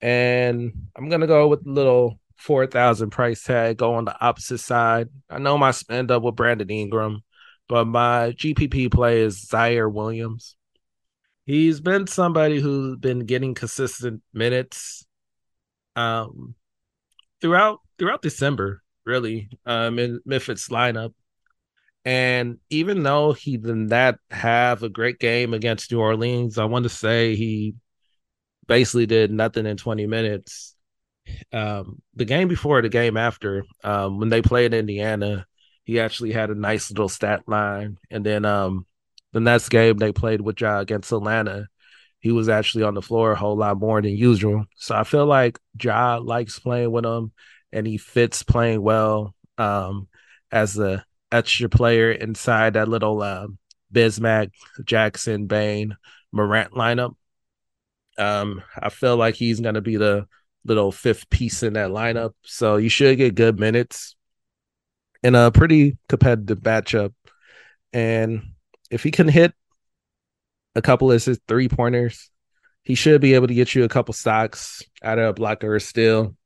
and 0.00 0.72
I'm 0.96 1.08
gonna 1.08 1.26
go 1.26 1.48
with 1.48 1.66
little 1.66 2.18
four 2.38 2.66
thousand 2.66 3.10
price 3.10 3.42
tag. 3.42 3.76
Go 3.76 3.94
on 3.94 4.04
the 4.04 4.18
opposite 4.24 4.58
side. 4.58 5.08
I 5.28 5.38
know 5.38 5.58
my 5.58 5.72
spend 5.72 6.10
up 6.10 6.22
with 6.22 6.36
Brandon 6.36 6.70
Ingram, 6.70 7.22
but 7.68 7.84
my 7.86 8.32
GPP 8.32 8.90
play 8.90 9.20
is 9.20 9.44
Ziaire 9.44 9.92
Williams. 9.92 10.56
He's 11.44 11.80
been 11.80 12.06
somebody 12.06 12.60
who's 12.60 12.96
been 12.96 13.20
getting 13.20 13.54
consistent 13.54 14.22
minutes, 14.32 15.06
um, 15.96 16.54
throughout 17.40 17.80
throughout 17.98 18.22
December 18.22 18.82
really, 19.08 19.48
um, 19.66 19.98
in 19.98 20.20
Memphis 20.24 20.68
lineup. 20.68 21.14
And 22.04 22.58
even 22.70 23.02
though 23.02 23.32
he 23.32 23.56
did 23.56 23.74
not 23.74 24.16
have 24.30 24.82
a 24.82 24.88
great 24.88 25.18
game 25.18 25.52
against 25.54 25.90
New 25.90 25.98
Orleans, 25.98 26.58
I 26.58 26.66
want 26.66 26.84
to 26.84 26.88
say 26.90 27.34
he 27.34 27.74
basically 28.66 29.06
did 29.06 29.32
nothing 29.32 29.66
in 29.66 29.76
20 29.76 30.06
minutes. 30.06 30.76
Um, 31.52 32.02
the 32.14 32.24
game 32.24 32.48
before, 32.48 32.82
the 32.82 32.88
game 32.88 33.16
after, 33.16 33.64
um, 33.84 34.18
when 34.18 34.28
they 34.28 34.42
played 34.42 34.74
Indiana, 34.74 35.46
he 35.84 36.00
actually 36.00 36.32
had 36.32 36.50
a 36.50 36.54
nice 36.54 36.90
little 36.90 37.08
stat 37.08 37.42
line. 37.46 37.96
And 38.10 38.24
then 38.24 38.44
um, 38.44 38.86
the 39.32 39.40
next 39.40 39.68
game 39.68 39.96
they 39.96 40.12
played 40.12 40.40
with 40.40 40.60
Ja 40.60 40.80
against 40.80 41.12
Atlanta, 41.12 41.68
he 42.20 42.32
was 42.32 42.48
actually 42.48 42.84
on 42.84 42.94
the 42.94 43.02
floor 43.02 43.32
a 43.32 43.36
whole 43.36 43.56
lot 43.56 43.78
more 43.78 44.02
than 44.02 44.16
usual. 44.16 44.66
So 44.76 44.94
I 44.94 45.04
feel 45.04 45.26
like 45.26 45.58
Ja 45.82 46.18
likes 46.18 46.58
playing 46.58 46.90
with 46.90 47.04
him 47.06 47.32
and 47.72 47.86
he 47.86 47.98
fits 47.98 48.42
playing 48.42 48.82
well 48.82 49.34
um, 49.56 50.08
as 50.50 50.78
a 50.78 51.04
extra 51.30 51.68
player 51.68 52.10
inside 52.10 52.74
that 52.74 52.88
little 52.88 53.22
uh, 53.22 53.46
Bismack, 53.92 54.50
Jackson, 54.84 55.46
Bane, 55.46 55.96
Morant 56.32 56.72
lineup. 56.72 57.14
Um, 58.18 58.62
I 58.76 58.88
feel 58.88 59.16
like 59.16 59.36
he's 59.36 59.60
going 59.60 59.76
to 59.76 59.80
be 59.80 59.96
the 59.96 60.26
little 60.64 60.92
fifth 60.92 61.28
piece 61.30 61.62
in 61.62 61.74
that 61.74 61.90
lineup. 61.90 62.32
So 62.42 62.76
you 62.76 62.88
should 62.88 63.16
get 63.18 63.34
good 63.34 63.58
minutes 63.58 64.16
in 65.22 65.34
a 65.34 65.50
pretty 65.50 65.96
competitive 66.08 66.60
matchup. 66.60 67.12
And 67.92 68.42
if 68.90 69.02
he 69.02 69.10
can 69.10 69.28
hit 69.28 69.52
a 70.74 70.82
couple 70.82 71.10
of 71.10 71.24
his 71.24 71.40
three 71.48 71.68
pointers, 71.68 72.30
he 72.82 72.94
should 72.94 73.20
be 73.20 73.34
able 73.34 73.48
to 73.48 73.54
get 73.54 73.74
you 73.74 73.84
a 73.84 73.88
couple 73.88 74.14
stocks 74.14 74.82
out 75.02 75.18
of 75.18 75.28
a 75.28 75.32
blocker 75.32 75.74
or 75.74 75.80
steal 75.80 76.36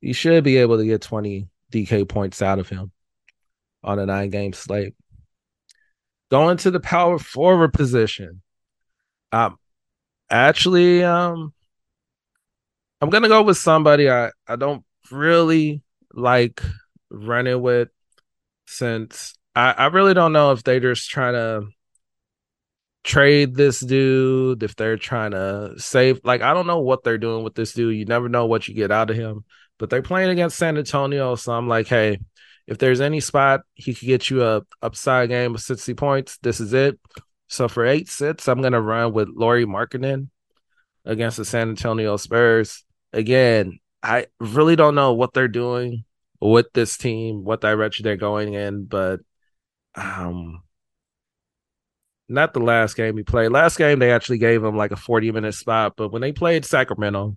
you 0.00 0.14
should 0.14 0.44
be 0.44 0.58
able 0.58 0.78
to 0.78 0.84
get 0.84 1.02
20 1.02 1.48
DK 1.72 2.08
points 2.08 2.40
out 2.42 2.58
of 2.58 2.68
him 2.68 2.92
on 3.82 3.98
a 3.98 4.06
nine 4.06 4.30
game 4.30 4.52
slate. 4.52 4.94
Going 6.30 6.56
to 6.58 6.70
the 6.70 6.80
power 6.80 7.18
forward 7.18 7.72
position. 7.72 8.42
Um 9.32 9.58
actually 10.30 11.02
um 11.02 11.52
I'm 13.00 13.10
gonna 13.10 13.28
go 13.28 13.42
with 13.42 13.56
somebody 13.56 14.10
I, 14.10 14.30
I 14.46 14.56
don't 14.56 14.84
really 15.10 15.82
like 16.12 16.62
running 17.10 17.60
with 17.60 17.88
since 18.66 19.34
I, 19.54 19.72
I 19.72 19.86
really 19.86 20.14
don't 20.14 20.32
know 20.32 20.52
if 20.52 20.62
they're 20.62 20.80
just 20.80 21.08
trying 21.08 21.34
to 21.34 21.68
trade 23.04 23.54
this 23.54 23.80
dude, 23.80 24.62
if 24.62 24.76
they're 24.76 24.96
trying 24.96 25.30
to 25.30 25.74
save 25.78 26.20
like 26.24 26.42
I 26.42 26.54
don't 26.54 26.66
know 26.66 26.80
what 26.80 27.04
they're 27.04 27.18
doing 27.18 27.44
with 27.44 27.54
this 27.54 27.72
dude. 27.72 27.96
You 27.96 28.04
never 28.04 28.28
know 28.28 28.46
what 28.46 28.68
you 28.68 28.74
get 28.74 28.90
out 28.90 29.10
of 29.10 29.16
him 29.16 29.44
but 29.78 29.90
they're 29.90 30.02
playing 30.02 30.30
against 30.30 30.58
San 30.58 30.76
Antonio. 30.76 31.36
So 31.36 31.52
I'm 31.52 31.68
like, 31.68 31.86
hey, 31.86 32.18
if 32.66 32.78
there's 32.78 33.00
any 33.00 33.20
spot 33.20 33.60
he 33.74 33.94
could 33.94 34.06
get 34.06 34.28
you 34.28 34.44
a 34.44 34.62
upside 34.82 35.30
game 35.30 35.54
of 35.54 35.62
60 35.62 35.94
points, 35.94 36.38
this 36.38 36.60
is 36.60 36.72
it. 36.74 36.98
So 37.46 37.68
for 37.68 37.86
eight 37.86 38.08
sits, 38.08 38.48
I'm 38.48 38.60
gonna 38.60 38.80
run 38.80 39.12
with 39.12 39.28
Lauri 39.34 39.64
Markkanen 39.64 40.28
against 41.04 41.38
the 41.38 41.44
San 41.44 41.70
Antonio 41.70 42.16
Spurs. 42.16 42.84
Again, 43.12 43.78
I 44.02 44.26
really 44.40 44.76
don't 44.76 44.94
know 44.94 45.14
what 45.14 45.34
they're 45.34 45.48
doing 45.48 46.04
with 46.40 46.66
this 46.72 46.96
team, 46.96 47.44
what 47.44 47.60
direction 47.60 48.04
they're 48.04 48.16
going 48.16 48.54
in, 48.54 48.84
but 48.84 49.20
um 49.94 50.62
not 52.28 52.52
the 52.52 52.60
last 52.60 52.94
game 52.94 53.16
he 53.16 53.22
played. 53.22 53.50
Last 53.50 53.78
game 53.78 53.98
they 53.98 54.12
actually 54.12 54.38
gave 54.38 54.62
him 54.62 54.76
like 54.76 54.92
a 54.92 54.96
40 54.96 55.32
minute 55.32 55.54
spot, 55.54 55.94
but 55.96 56.12
when 56.12 56.22
they 56.22 56.32
played 56.32 56.64
Sacramento, 56.64 57.36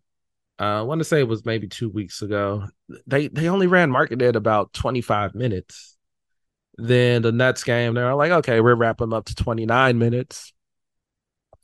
uh, 0.59 0.79
I 0.79 0.81
want 0.81 0.99
to 0.99 1.05
say 1.05 1.19
it 1.19 1.27
was 1.27 1.45
maybe 1.45 1.67
two 1.67 1.89
weeks 1.89 2.21
ago. 2.21 2.65
They 3.07 3.27
they 3.29 3.49
only 3.49 3.67
ran 3.67 3.91
Markkanen 3.91 4.35
about 4.35 4.73
25 4.73 5.33
minutes. 5.33 5.97
Then 6.77 7.21
the 7.21 7.31
Nets 7.31 7.63
game, 7.63 7.93
they 7.93 8.03
were 8.03 8.15
like, 8.15 8.31
okay, 8.31 8.61
we're 8.61 8.75
wrapping 8.75 9.13
up 9.13 9.25
to 9.25 9.35
29 9.35 9.97
minutes. 9.97 10.53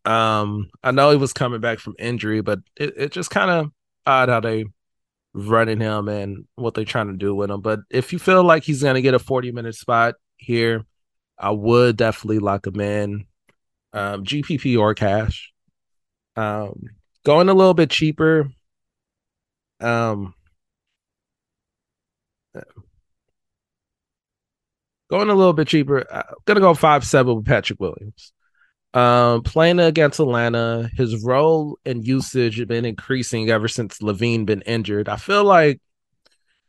Um, 0.05 0.69
I 0.83 0.91
know 0.91 1.11
he 1.11 1.17
was 1.17 1.33
coming 1.33 1.59
back 1.59 1.79
from 1.79 1.95
injury, 1.99 2.41
but 2.41 2.59
it, 2.77 2.93
it 2.97 3.11
just 3.11 3.29
kind 3.29 3.51
of 3.51 3.71
odd 4.07 4.29
how 4.29 4.39
they 4.39 4.65
running 5.33 5.79
him 5.79 6.07
and 6.07 6.45
what 6.55 6.73
they're 6.73 6.85
trying 6.85 7.07
to 7.07 7.17
do 7.17 7.35
with 7.35 7.51
him. 7.51 7.61
But 7.61 7.81
if 7.91 8.11
you 8.13 8.19
feel 8.19 8.43
like 8.43 8.63
he's 8.63 8.81
gonna 8.81 9.01
get 9.01 9.13
a 9.13 9.19
40 9.19 9.51
minute 9.51 9.75
spot 9.75 10.15
here, 10.37 10.85
I 11.37 11.51
would 11.51 11.97
definitely 11.97 12.39
lock 12.39 12.65
him 12.65 12.79
in. 12.79 13.27
Um, 13.93 14.23
GPP 14.23 14.79
or 14.79 14.93
cash. 14.93 15.51
Um, 16.35 16.81
going 17.25 17.49
a 17.49 17.53
little 17.53 17.73
bit 17.73 17.89
cheaper, 17.89 18.49
um, 19.79 20.33
going 25.09 25.29
a 25.29 25.35
little 25.35 25.53
bit 25.53 25.67
cheaper. 25.67 26.05
I'm 26.11 26.23
gonna 26.45 26.59
go 26.59 26.73
five 26.73 27.05
seven 27.05 27.35
with 27.37 27.45
Patrick 27.45 27.79
Williams. 27.79 28.33
Um, 28.93 29.43
playing 29.43 29.79
against 29.79 30.19
Atlanta, 30.19 30.89
his 30.95 31.23
role 31.23 31.77
and 31.85 32.05
usage 32.05 32.57
have 32.57 32.67
been 32.67 32.85
increasing 32.85 33.49
ever 33.49 33.67
since 33.67 33.99
LaVine 33.99 34.45
been 34.45 34.61
injured. 34.61 35.09
I 35.09 35.17
feel 35.17 35.43
like 35.43 35.81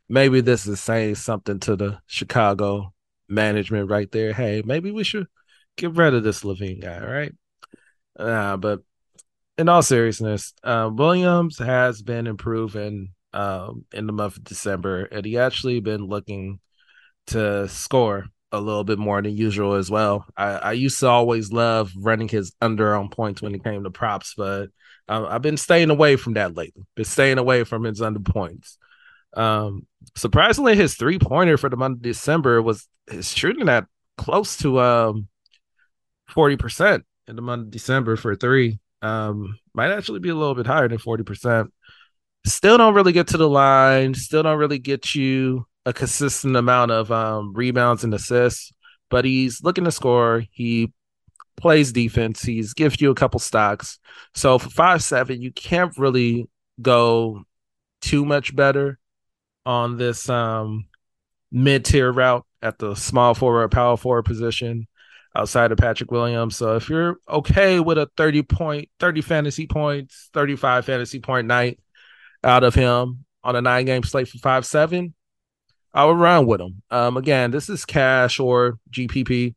maybe 0.07 0.41
this 0.41 0.67
is 0.67 0.79
saying 0.79 1.15
something 1.15 1.59
to 1.61 1.75
the 1.75 1.99
Chicago 2.07 2.93
management 3.27 3.89
right 3.89 4.11
there. 4.11 4.33
Hey, 4.33 4.61
maybe 4.65 4.91
we 4.91 5.03
should 5.03 5.27
get 5.77 5.95
rid 5.95 6.13
of 6.13 6.23
this 6.23 6.43
LaVine 6.43 6.81
guy, 6.81 6.99
right? 6.99 7.35
Uh, 8.17 8.57
but 8.57 8.81
in 9.57 9.69
all 9.69 9.81
seriousness, 9.81 10.53
uh, 10.63 10.89
Williams 10.91 11.57
has 11.57 12.01
been 12.01 12.27
improving 12.27 13.13
um, 13.33 13.85
in 13.93 14.07
the 14.07 14.13
month 14.13 14.37
of 14.37 14.43
December, 14.43 15.05
and 15.05 15.25
he 15.25 15.37
actually 15.37 15.79
been 15.79 16.03
looking 16.03 16.59
to 17.27 17.67
score 17.67 18.25
a 18.51 18.59
little 18.59 18.83
bit 18.83 18.97
more 18.97 19.21
than 19.21 19.35
usual 19.35 19.75
as 19.75 19.91
well. 19.91 20.25
I, 20.35 20.47
I 20.47 20.71
used 20.73 20.99
to 20.99 21.07
always 21.07 21.51
love 21.51 21.91
running 21.95 22.27
his 22.27 22.53
under 22.61 22.95
on 22.95 23.09
points 23.09 23.41
when 23.41 23.53
it 23.53 23.63
came 23.63 23.83
to 23.83 23.91
props, 23.91 24.33
but 24.35 24.69
um, 25.07 25.25
I've 25.25 25.41
been 25.41 25.57
staying 25.57 25.89
away 25.89 26.15
from 26.15 26.33
that 26.33 26.55
lately. 26.55 26.85
Been 26.95 27.05
staying 27.05 27.37
away 27.37 27.63
from 27.63 27.83
his 27.83 28.01
under 28.01 28.19
points. 28.19 28.77
Um, 29.35 29.85
surprisingly, 30.15 30.75
his 30.75 30.95
three 30.95 31.19
pointer 31.19 31.57
for 31.57 31.69
the 31.69 31.77
month 31.77 31.97
of 31.97 32.01
December 32.01 32.61
was 32.61 32.87
his 33.09 33.31
shooting 33.31 33.69
at 33.69 33.85
close 34.17 34.57
to 34.57 34.79
um 34.79 35.27
forty 36.27 36.57
percent 36.57 37.05
in 37.27 37.35
the 37.35 37.41
month 37.41 37.65
of 37.65 37.71
December 37.71 38.15
for 38.15 38.35
three. 38.35 38.79
Um, 39.01 39.57
might 39.73 39.91
actually 39.91 40.19
be 40.19 40.29
a 40.29 40.35
little 40.35 40.55
bit 40.55 40.67
higher 40.67 40.87
than 40.87 40.97
forty 40.97 41.23
percent. 41.23 41.71
Still 42.45 42.77
don't 42.77 42.95
really 42.95 43.11
get 43.11 43.27
to 43.27 43.37
the 43.37 43.49
line. 43.49 44.13
Still 44.13 44.43
don't 44.43 44.57
really 44.57 44.79
get 44.79 45.13
you 45.13 45.65
a 45.85 45.93
consistent 45.93 46.55
amount 46.55 46.91
of 46.91 47.11
um, 47.11 47.53
rebounds 47.53 48.03
and 48.03 48.13
assists. 48.13 48.71
But 49.09 49.25
he's 49.25 49.63
looking 49.63 49.85
to 49.85 49.91
score. 49.91 50.43
He 50.51 50.93
plays 51.57 51.91
defense. 51.91 52.41
He's 52.41 52.73
gives 52.73 53.01
you 53.01 53.11
a 53.11 53.15
couple 53.15 53.39
stocks. 53.39 53.99
So 54.33 54.59
for 54.59 54.69
five 54.69 55.03
seven, 55.03 55.41
you 55.41 55.51
can't 55.51 55.97
really 55.97 56.47
go 56.81 57.43
too 58.01 58.25
much 58.25 58.55
better 58.55 58.99
on 59.65 59.97
this 59.97 60.29
um, 60.29 60.85
mid 61.51 61.85
tier 61.85 62.11
route 62.11 62.45
at 62.61 62.77
the 62.77 62.95
small 62.95 63.33
forward, 63.33 63.69
power 63.69 63.97
forward 63.97 64.23
position 64.23 64.87
outside 65.35 65.71
of 65.71 65.77
Patrick 65.77 66.11
Williams. 66.11 66.55
So 66.55 66.75
if 66.75 66.89
you're 66.89 67.17
okay 67.27 67.79
with 67.79 67.97
a 67.97 68.09
30 68.17 68.43
point, 68.43 68.89
30 68.99 69.21
fantasy 69.21 69.67
points, 69.67 70.29
35 70.33 70.85
fantasy 70.85 71.19
point 71.19 71.47
night 71.47 71.79
out 72.43 72.63
of 72.63 72.73
him 72.75 73.25
on 73.43 73.55
a 73.55 73.61
nine 73.61 73.85
game 73.85 74.03
slate 74.03 74.27
for 74.27 74.37
five 74.39 74.65
seven, 74.65 75.13
I 75.99 76.05
would 76.05 76.17
run 76.17 76.45
with 76.45 76.61
them. 76.61 76.81
Um, 76.89 77.17
again, 77.17 77.51
this 77.51 77.67
is 77.67 77.83
cash 77.83 78.39
or 78.39 78.79
GPP. 78.89 79.53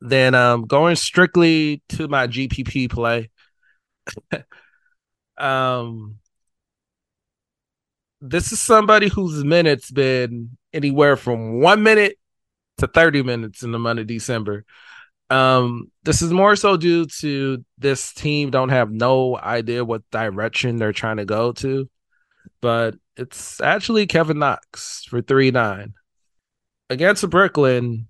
Then 0.00 0.34
um, 0.34 0.66
going 0.66 0.96
strictly 0.96 1.80
to 1.90 2.08
my 2.08 2.26
GPP 2.26 2.90
play. 2.90 3.30
um, 5.38 6.16
this 8.20 8.50
is 8.50 8.60
somebody 8.60 9.06
whose 9.06 9.44
minutes 9.44 9.92
been 9.92 10.58
anywhere 10.72 11.16
from 11.16 11.60
one 11.60 11.84
minute 11.84 12.18
to 12.78 12.88
30 12.88 13.22
minutes 13.22 13.62
in 13.62 13.70
the 13.70 13.78
month 13.78 14.00
of 14.00 14.08
December. 14.08 14.64
Um, 15.30 15.92
this 16.02 16.20
is 16.20 16.32
more 16.32 16.56
so 16.56 16.76
due 16.76 17.06
to 17.20 17.64
this 17.78 18.12
team 18.12 18.50
don't 18.50 18.70
have 18.70 18.90
no 18.90 19.38
idea 19.38 19.84
what 19.84 20.02
direction 20.10 20.78
they're 20.78 20.92
trying 20.92 21.18
to 21.18 21.24
go 21.24 21.52
to, 21.52 21.88
but 22.60 22.96
it's 23.16 23.60
actually 23.60 24.06
Kevin 24.06 24.38
Knox 24.38 25.04
for 25.04 25.20
three 25.22 25.50
nine 25.50 25.94
against 26.90 27.28
Brooklyn. 27.28 28.08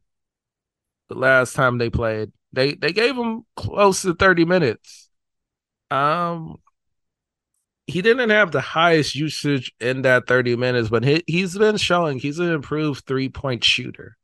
The 1.08 1.14
last 1.14 1.54
time 1.54 1.78
they 1.78 1.88
played, 1.88 2.32
they 2.52 2.74
they 2.74 2.92
gave 2.92 3.16
him 3.16 3.46
close 3.56 4.02
to 4.02 4.14
30 4.14 4.44
minutes. 4.44 5.10
Um, 5.90 6.58
he 7.86 8.02
didn't 8.02 8.28
have 8.28 8.52
the 8.52 8.60
highest 8.60 9.14
usage 9.14 9.72
in 9.80 10.02
that 10.02 10.26
30 10.26 10.56
minutes, 10.56 10.90
but 10.90 11.04
he, 11.04 11.24
he's 11.26 11.56
been 11.56 11.78
showing 11.78 12.18
he's 12.18 12.38
an 12.38 12.52
improved 12.52 13.06
three 13.06 13.30
point 13.30 13.64
shooter. 13.64 14.16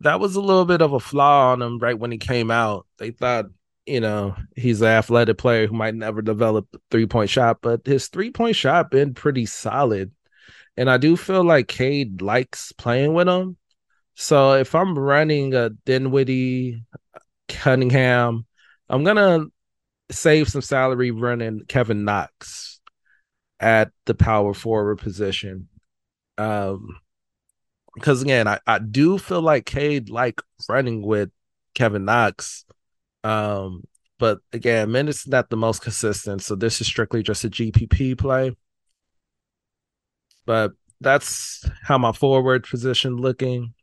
That 0.00 0.18
was 0.18 0.34
a 0.34 0.40
little 0.40 0.64
bit 0.64 0.82
of 0.82 0.92
a 0.92 1.00
flaw 1.00 1.52
on 1.52 1.62
him 1.62 1.78
right 1.78 1.98
when 1.98 2.10
he 2.10 2.18
came 2.18 2.50
out. 2.50 2.86
They 2.98 3.12
thought, 3.12 3.46
you 3.86 4.00
know, 4.00 4.34
he's 4.56 4.80
an 4.80 4.88
athletic 4.88 5.38
player 5.38 5.66
who 5.66 5.74
might 5.74 5.94
never 5.94 6.22
develop 6.22 6.66
three 6.90 7.06
point 7.06 7.30
shot, 7.30 7.58
but 7.60 7.86
his 7.86 8.08
three 8.08 8.30
point 8.30 8.56
shot 8.56 8.90
been 8.90 9.14
pretty 9.14 9.46
solid. 9.46 10.12
And 10.76 10.90
I 10.90 10.96
do 10.96 11.16
feel 11.16 11.44
like 11.44 11.68
Cade 11.68 12.20
likes 12.22 12.72
playing 12.72 13.14
with 13.14 13.28
him. 13.28 13.56
So 14.14 14.54
if 14.54 14.74
I'm 14.74 14.98
running 14.98 15.54
a 15.54 15.70
Dinwiddie, 15.70 16.82
Cunningham, 17.48 18.46
I'm 18.88 19.04
gonna 19.04 19.46
save 20.10 20.48
some 20.48 20.62
salary 20.62 21.10
running 21.10 21.62
Kevin 21.68 22.04
Knox 22.04 22.80
at 23.60 23.90
the 24.06 24.14
power 24.14 24.54
forward 24.54 24.98
position. 24.98 25.68
Um, 26.38 26.98
because 27.94 28.22
again, 28.22 28.48
I, 28.48 28.58
I 28.66 28.78
do 28.78 29.18
feel 29.18 29.40
like 29.42 29.66
Cade 29.66 30.10
like 30.10 30.40
running 30.68 31.02
with 31.02 31.30
Kevin 31.74 32.04
Knox. 32.04 32.64
Um, 33.24 33.84
but 34.18 34.38
again, 34.52 34.92
minutes 34.92 35.26
not 35.26 35.50
the 35.50 35.56
most 35.56 35.82
consistent, 35.82 36.42
so 36.42 36.54
this 36.54 36.80
is 36.80 36.86
strictly 36.86 37.22
just 37.22 37.44
a 37.44 37.50
GPP 37.50 38.16
play. 38.16 38.54
But 40.46 40.72
that's 41.00 41.68
how 41.82 41.98
my 41.98 42.12
forward 42.12 42.64
position 42.64 43.16
looking. 43.16 43.74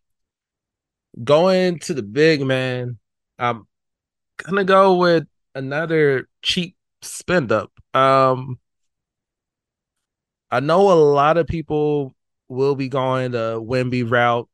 Going 1.24 1.80
to 1.80 1.94
the 1.94 2.04
big 2.04 2.42
man, 2.42 2.98
I'm 3.38 3.68
gonna 4.38 4.64
go 4.64 4.96
with 4.96 5.26
another 5.54 6.30
cheap 6.42 6.78
spend 7.02 7.52
up. 7.52 7.72
Um, 7.94 8.60
I 10.50 10.60
know 10.60 10.92
a 10.92 10.96
lot 10.96 11.38
of 11.38 11.48
people 11.48 12.16
will 12.48 12.76
be 12.76 12.90
going 12.90 13.32
the 13.32 13.62
Wemby 13.62 14.10
route, 14.10 14.50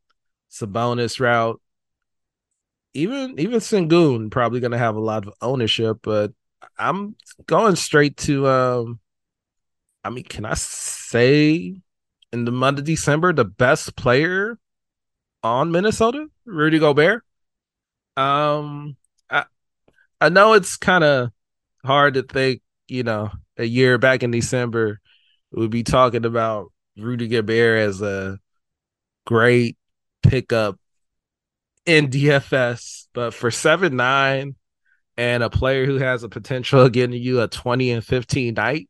Sabonis 0.52 1.20
route. 1.20 1.62
Even 2.98 3.36
even 3.38 3.60
Sengun 3.60 4.32
probably 4.32 4.60
going 4.60 4.72
to 4.72 4.78
have 4.80 4.96
a 4.96 5.00
lot 5.00 5.28
of 5.28 5.34
ownership, 5.40 6.00
but 6.02 6.32
I'm 6.80 7.16
going 7.46 7.76
straight 7.76 8.18
to. 8.18 8.48
Um, 8.48 9.00
I 10.04 10.10
mean, 10.10 10.24
can 10.24 10.46
I 10.46 10.56
say 10.56 11.80
in 12.34 12.46
the 12.46 12.52
month 12.52 12.80
of 12.80 12.86
December 12.86 13.34
the 13.34 13.46
best 13.46 13.96
player 13.96 14.58
on 15.44 15.70
Minnesota, 15.70 16.26
Rudy 16.46 16.80
Gobert? 16.80 17.24
Um, 18.16 18.98
I 19.30 19.46
I 20.20 20.30
know 20.30 20.54
it's 20.54 20.76
kind 20.76 21.04
of 21.04 21.30
hard 21.86 22.16
to 22.16 22.24
think, 22.24 22.64
you 22.88 23.04
know, 23.04 23.30
a 23.58 23.64
year 23.64 24.00
back 24.00 24.24
in 24.24 24.32
December, 24.32 25.00
we'd 25.52 25.70
be 25.70 25.84
talking 25.84 26.26
about 26.26 26.72
Rudy 26.98 27.28
Gobert 27.28 27.78
as 27.78 28.02
a 28.02 28.40
great 29.28 29.78
pickup 30.24 30.80
in 31.88 32.10
DFS, 32.10 33.08
but 33.14 33.34
for 33.34 33.50
seven 33.50 33.96
nine 33.96 34.56
and 35.16 35.42
a 35.42 35.50
player 35.50 35.86
who 35.86 35.96
has 35.96 36.22
a 36.22 36.30
potential 36.30 36.82
of 36.82 36.92
getting 36.92 37.20
you 37.20 37.42
a 37.42 37.48
twenty 37.48 37.90
and 37.90 38.06
fifteen 38.06 38.54
night, 38.54 38.88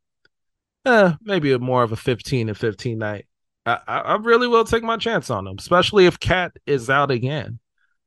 eh, 0.86 1.14
maybe 1.22 1.58
more 1.58 1.84
of 1.84 1.94
a 1.94 1.96
fifteen 1.96 2.50
and 2.50 2.58
fifteen 2.58 2.98
night. 2.98 3.28
I, 3.66 3.80
I 3.88 4.16
really 4.16 4.48
will 4.48 4.64
take 4.64 4.84
my 4.84 4.98
chance 4.98 5.30
on 5.30 5.46
him, 5.46 5.56
especially 5.60 6.06
if 6.06 6.20
Cat 6.20 6.54
is 6.66 6.90
out 6.90 7.12
again. 7.12 7.60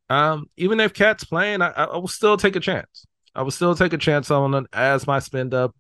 Um, 0.09 0.47
even 0.57 0.81
if 0.81 0.93
Cat's 0.93 1.25
playing, 1.25 1.63
I, 1.63 1.71
I 1.71 1.97
will 1.99 2.09
still 2.09 2.37
take 2.37 2.57
a 2.57 2.61
chance. 2.61 3.07
I 3.35 3.43
will 3.43 3.51
still 3.53 3.77
take 3.77 3.93
a 3.93 3.99
chance 3.99 4.31
on 4.31 4.53
him 4.53 4.67
as 4.73 5.07
my 5.07 5.21
spend 5.21 5.55
up. 5.55 5.77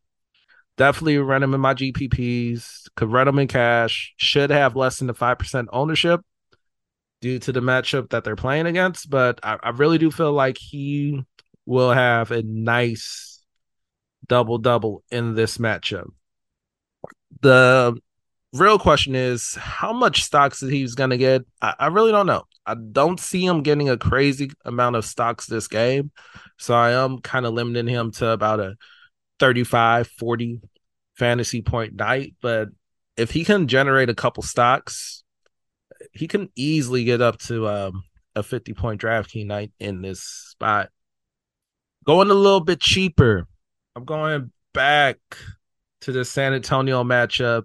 Definitely 0.76 1.18
run 1.18 1.42
him 1.42 1.52
in 1.52 1.60
my 1.60 1.74
GPPs. 1.74 2.88
Could 2.94 3.10
run 3.10 3.26
him 3.26 3.38
in 3.38 3.48
cash. 3.48 4.14
Should 4.18 4.50
have 4.50 4.76
less 4.76 4.98
than 4.98 5.08
the 5.08 5.14
five 5.14 5.38
percent 5.38 5.68
ownership 5.72 6.20
due 7.20 7.38
to 7.38 7.52
the 7.52 7.60
matchup 7.60 8.10
that 8.10 8.24
they're 8.24 8.36
playing 8.36 8.66
against. 8.66 9.10
But 9.10 9.40
I, 9.42 9.58
I 9.62 9.70
really 9.70 9.98
do 9.98 10.10
feel 10.10 10.32
like 10.32 10.58
he 10.58 11.22
will 11.66 11.92
have 11.92 12.30
a 12.30 12.42
nice 12.42 13.42
double 14.26 14.58
double 14.58 15.02
in 15.10 15.34
this 15.34 15.58
matchup. 15.58 16.08
The 17.40 17.96
real 18.52 18.78
question 18.78 19.14
is 19.14 19.54
how 19.54 19.92
much 19.92 20.22
stocks 20.22 20.60
that 20.60 20.72
he's 20.72 20.94
going 20.94 21.10
to 21.10 21.18
get. 21.18 21.44
I, 21.60 21.74
I, 21.78 21.86
really 21.88 22.12
don't 22.12 22.26
know. 22.26 22.44
I 22.66 22.74
don't 22.74 23.20
see 23.20 23.44
him 23.44 23.62
getting 23.62 23.88
a 23.88 23.96
crazy 23.96 24.50
amount 24.64 24.96
of 24.96 25.04
stocks 25.04 25.46
this 25.46 25.68
game. 25.68 26.10
So 26.58 26.74
I 26.74 26.92
am 26.92 27.20
kind 27.20 27.46
of 27.46 27.54
limiting 27.54 27.86
him 27.86 28.10
to 28.12 28.28
about 28.28 28.60
a 28.60 28.76
35, 29.38 30.08
40 30.08 30.60
fantasy 31.16 31.62
point 31.62 31.94
night. 31.94 32.34
But 32.40 32.68
if 33.16 33.30
he 33.30 33.44
can 33.44 33.68
generate 33.68 34.10
a 34.10 34.14
couple 34.14 34.42
stocks, 34.42 35.19
he 36.12 36.28
can 36.28 36.48
easily 36.56 37.04
get 37.04 37.20
up 37.20 37.38
to 37.40 37.68
um, 37.68 38.04
a 38.34 38.42
50 38.42 38.74
point 38.74 39.00
DraftKings 39.00 39.46
night 39.46 39.72
in 39.78 40.02
this 40.02 40.22
spot. 40.22 40.90
Going 42.04 42.30
a 42.30 42.34
little 42.34 42.60
bit 42.60 42.80
cheaper. 42.80 43.46
I'm 43.94 44.04
going 44.04 44.52
back 44.72 45.18
to 46.02 46.12
the 46.12 46.24
San 46.24 46.54
Antonio 46.54 47.04
matchup 47.04 47.64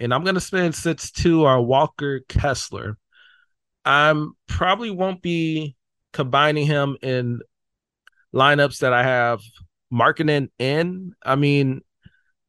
and 0.00 0.14
I'm 0.14 0.24
gonna 0.24 0.40
spend 0.40 0.74
six 0.74 1.10
two 1.10 1.46
on 1.46 1.66
Walker 1.66 2.20
Kessler. 2.28 2.96
I'm 3.84 4.32
probably 4.48 4.90
won't 4.90 5.22
be 5.22 5.76
combining 6.12 6.66
him 6.66 6.96
in 7.02 7.40
lineups 8.34 8.78
that 8.78 8.92
I 8.92 9.02
have 9.02 9.40
Markkanen 9.92 10.48
in. 10.58 11.14
I 11.22 11.36
mean, 11.36 11.82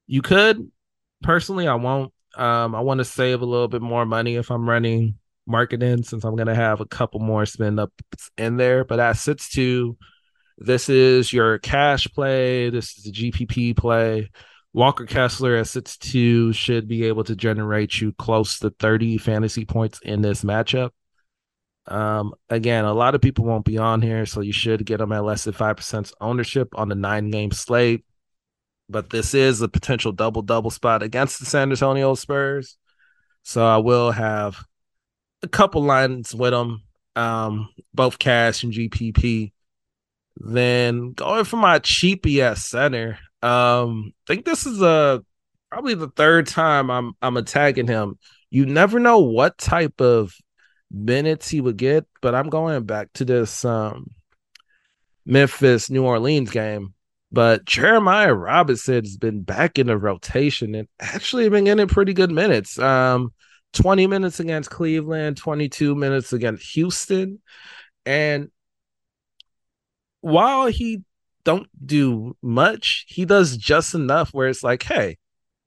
you 0.08 0.22
could 0.22 0.72
personally, 1.22 1.68
I 1.68 1.76
won't. 1.76 2.14
Um, 2.36 2.76
I 2.76 2.82
want 2.82 3.00
to 3.00 3.06
save 3.06 3.42
a 3.42 3.46
little 3.46 3.68
bit 3.68 3.82
more 3.82 4.06
money 4.06 4.36
if 4.36 4.52
I'm 4.52 4.70
running 4.70 5.16
Markkanen 5.50 6.06
since 6.06 6.24
I'm 6.24 6.36
gonna 6.36 6.56
have 6.56 6.82
a 6.82 6.86
couple 6.86 7.20
more 7.20 7.46
spend 7.46 7.80
ups 7.80 8.32
in 8.38 8.58
there. 8.58 8.84
But 8.86 9.00
at 9.00 9.14
six 9.14 9.50
two, 9.50 9.98
this 10.58 10.90
is 10.90 11.34
your 11.34 11.60
cash 11.60 12.08
play. 12.14 12.70
This 12.70 12.98
is 12.98 13.04
the 13.04 13.12
GPP 13.12 13.76
play. 13.76 14.30
Walker 14.74 15.06
Kessler 15.06 15.58
at 15.58 15.68
six 15.68 15.98
two 15.98 16.54
should 16.54 16.88
be 16.88 17.06
able 17.06 17.24
to 17.26 17.36
generate 17.36 18.00
you 18.00 18.14
close 18.14 18.60
to 18.60 18.70
30 18.80 19.18
fantasy 19.18 19.66
points 19.66 20.00
in 20.04 20.22
this 20.22 20.44
matchup. 20.44 20.92
Um, 21.88 22.34
again, 22.50 22.86
a 22.86 22.94
lot 22.94 23.16
of 23.16 23.22
people 23.22 23.44
won't 23.46 23.66
be 23.66 23.78
on 23.78 24.02
here, 24.02 24.26
so 24.26 24.42
you 24.42 24.54
should 24.54 24.86
get 24.86 25.00
them 25.00 25.12
at 25.12 25.26
less 25.26 25.44
than 25.44 25.54
5% 25.54 26.14
ownership 26.22 26.70
on 26.76 26.90
the 26.90 26.96
nine 26.96 27.32
game 27.32 27.52
slate. 27.52 28.06
But 28.92 29.10
this 29.10 29.34
is 29.34 29.62
a 29.62 29.70
potential 29.70 30.12
double 30.12 30.42
double 30.42 30.70
spot 30.70 31.02
against 31.02 31.40
the 31.40 31.46
San 31.46 31.72
Antonio 31.72 32.14
Spurs. 32.16 32.78
So 33.44 33.66
I 33.66 33.78
will 33.78 34.12
have 34.12 34.64
a 35.42 35.48
couple 35.48 35.84
lines 35.84 36.36
with 36.36 36.52
them, 36.52 36.84
um, 37.16 37.70
both 37.94 38.20
cash 38.20 38.64
and 38.64 38.74
GPP. 38.74 39.54
Then 40.38 41.14
going 41.14 41.46
for 41.46 41.58
my 41.58 41.80
cheap 41.80 42.26
ES 42.26 42.66
center. 42.66 43.18
Um, 43.42 44.14
I 44.28 44.34
think 44.34 44.46
this 44.46 44.66
is 44.66 44.82
a 44.82 45.24
probably 45.70 45.94
the 45.94 46.10
third 46.10 46.48
time 46.48 46.92
I'm 46.92 47.14
I'm 47.22 47.38
attacking 47.38 47.88
him. 47.88 48.20
You 48.50 48.66
never 48.66 49.00
know 49.00 49.20
what 49.20 49.58
type 49.58 50.02
of 50.02 50.36
minutes 50.92 51.50
he 51.50 51.62
would 51.62 51.78
get, 51.78 52.06
but 52.22 52.36
I'm 52.36 52.50
going 52.50 52.84
back 52.84 53.12
to 53.14 53.26
this 53.26 53.66
um 53.66 54.08
Memphis 55.26 55.90
New 55.90 56.04
Orleans 56.04 56.52
game. 56.52 56.94
But 57.32 57.66
Jeremiah 57.66 58.34
Robinson 58.34 59.04
has 59.04 59.18
been 59.18 59.42
back 59.42 59.80
in 59.80 59.88
the 59.88 59.98
rotation 59.98 60.76
and 60.76 60.88
actually 61.00 61.48
been 61.50 61.64
getting 61.64 61.88
pretty 61.88 62.14
good 62.14 62.32
minutes. 62.32 62.78
Um, 62.78 63.34
20 63.74 64.08
minutes 64.08 64.40
against 64.40 64.70
Cleveland, 64.70 65.38
22 65.38 65.96
minutes 65.96 66.34
against 66.34 66.74
Houston. 66.74 67.40
And 68.06 68.50
while 70.20 70.68
he 70.68 71.04
don't 71.44 71.68
do 71.86 72.36
much, 72.42 73.06
he 73.08 73.26
does 73.26 73.58
just 73.58 73.96
enough 73.96 74.34
where 74.34 74.50
it's 74.50 74.64
like, 74.64 74.84
hey, 74.84 75.18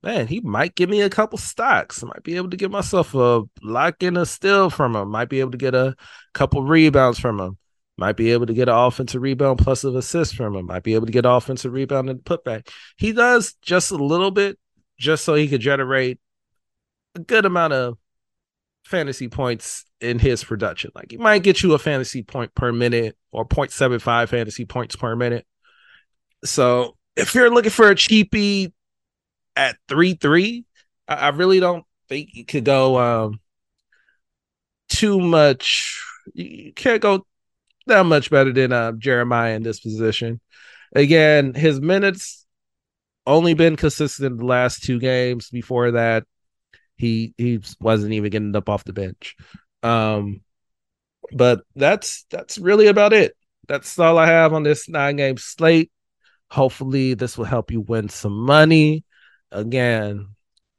man, 0.03 0.27
he 0.27 0.39
might 0.41 0.75
give 0.75 0.89
me 0.89 1.01
a 1.01 1.09
couple 1.09 1.37
stocks. 1.37 2.03
Might 2.03 2.23
be 2.23 2.35
able 2.35 2.51
to 2.51 2.57
get 2.57 2.71
myself 2.71 3.15
a 3.15 3.43
lock 3.63 4.03
in 4.03 4.17
a 4.17 4.25
steal 4.25 4.69
from 4.69 4.95
him. 4.95 5.09
Might 5.09 5.29
be 5.29 5.39
able 5.39 5.51
to 5.51 5.57
get 5.57 5.73
a 5.73 5.95
couple 6.33 6.63
rebounds 6.63 7.19
from 7.19 7.39
him. 7.39 7.57
Might 7.97 8.17
be 8.17 8.31
able 8.31 8.45
to 8.45 8.53
get 8.53 8.67
an 8.67 8.75
offensive 8.75 9.21
rebound 9.21 9.59
plus 9.59 9.83
an 9.83 9.95
assist 9.95 10.35
from 10.35 10.55
him. 10.55 10.65
Might 10.65 10.83
be 10.83 10.95
able 10.95 11.05
to 11.05 11.11
get 11.11 11.25
offensive 11.25 11.71
rebound 11.71 12.09
and 12.09 12.19
putback. 12.19 12.69
He 12.97 13.13
does 13.13 13.53
just 13.61 13.91
a 13.91 13.95
little 13.95 14.31
bit, 14.31 14.59
just 14.97 15.23
so 15.23 15.35
he 15.35 15.47
could 15.47 15.61
generate 15.61 16.19
a 17.15 17.19
good 17.19 17.45
amount 17.45 17.73
of 17.73 17.97
fantasy 18.83 19.27
points 19.27 19.85
in 20.01 20.19
his 20.19 20.43
production. 20.43 20.91
Like 20.93 21.11
he 21.11 21.17
might 21.17 21.43
get 21.43 21.63
you 21.63 21.73
a 21.73 21.79
fantasy 21.79 22.21
point 22.21 22.53
per 22.53 22.71
minute 22.71 23.17
or 23.31 23.47
0.75 23.47 24.29
fantasy 24.29 24.65
points 24.65 24.95
per 24.95 25.15
minute. 25.15 25.45
So 26.43 26.95
if 27.15 27.33
you're 27.33 27.49
looking 27.49 27.71
for 27.71 27.89
a 27.89 27.95
cheapie 27.95 28.73
at 29.55 29.77
three 29.87 30.13
three, 30.13 30.65
I, 31.07 31.15
I 31.15 31.27
really 31.29 31.59
don't 31.59 31.85
think 32.09 32.29
you 32.33 32.45
could 32.45 32.65
go 32.65 32.99
um 32.99 33.39
too 34.89 35.19
much. 35.19 36.03
You 36.33 36.73
can't 36.73 37.01
go 37.01 37.25
that 37.87 38.05
much 38.05 38.29
better 38.29 38.51
than 38.51 38.71
uh, 38.71 38.93
Jeremiah 38.93 39.55
in 39.55 39.63
this 39.63 39.79
position. 39.79 40.39
Again, 40.95 41.53
his 41.53 41.81
minutes 41.81 42.45
only 43.27 43.53
been 43.53 43.75
consistent 43.75 44.31
in 44.31 44.37
the 44.37 44.45
last 44.45 44.83
two 44.83 44.99
games. 44.99 45.49
Before 45.49 45.91
that, 45.91 46.25
he 46.95 47.33
he 47.37 47.59
wasn't 47.79 48.13
even 48.13 48.31
getting 48.31 48.55
up 48.55 48.69
off 48.69 48.83
the 48.83 48.93
bench. 48.93 49.35
Um, 49.83 50.41
but 51.31 51.61
that's 51.75 52.25
that's 52.29 52.57
really 52.57 52.87
about 52.87 53.13
it. 53.13 53.35
That's 53.67 53.97
all 53.97 54.17
I 54.17 54.27
have 54.27 54.53
on 54.53 54.63
this 54.63 54.87
nine 54.87 55.15
game 55.15 55.37
slate. 55.37 55.91
Hopefully, 56.51 57.15
this 57.15 57.37
will 57.37 57.45
help 57.45 57.71
you 57.71 57.81
win 57.81 58.09
some 58.09 58.37
money. 58.45 59.03
Again, 59.51 60.29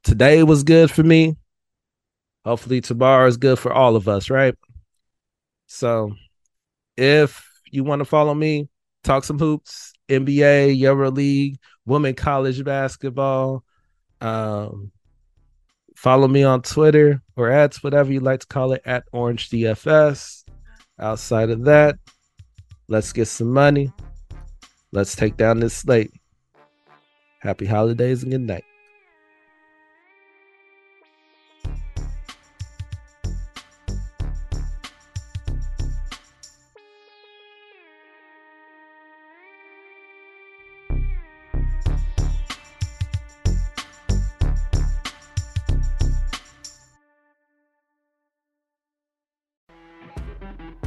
today 0.04 0.42
was 0.42 0.62
good 0.62 0.90
for 0.90 1.02
me. 1.02 1.36
Hopefully, 2.44 2.80
tomorrow 2.80 3.26
is 3.26 3.36
good 3.36 3.58
for 3.58 3.72
all 3.72 3.96
of 3.96 4.08
us, 4.08 4.30
right? 4.30 4.54
So, 5.66 6.14
if 6.96 7.46
you 7.70 7.84
want 7.84 8.00
to 8.00 8.04
follow 8.04 8.34
me, 8.34 8.68
talk 9.04 9.24
some 9.24 9.38
hoops, 9.38 9.92
NBA, 10.08 10.78
Euro 10.78 11.10
League, 11.10 11.58
women 11.84 12.14
college 12.14 12.62
basketball, 12.64 13.64
um, 14.20 14.92
follow 15.96 16.28
me 16.28 16.42
on 16.42 16.62
Twitter 16.62 17.22
or 17.36 17.50
at 17.50 17.76
whatever 17.76 18.12
you 18.12 18.20
like 18.20 18.40
to 18.40 18.46
call 18.46 18.72
it 18.72 18.82
at 18.84 19.04
Orange 19.12 19.50
DFS. 19.50 20.44
Outside 20.98 21.50
of 21.50 21.64
that, 21.64 21.96
let's 22.88 23.12
get 23.12 23.26
some 23.26 23.52
money. 23.52 23.92
Let's 24.92 25.14
take 25.14 25.36
down 25.36 25.60
this 25.60 25.76
slate. 25.76 26.10
Happy 27.40 27.66
holidays 27.66 28.22
and 28.22 28.32
good 28.32 28.40
night. 28.40 28.64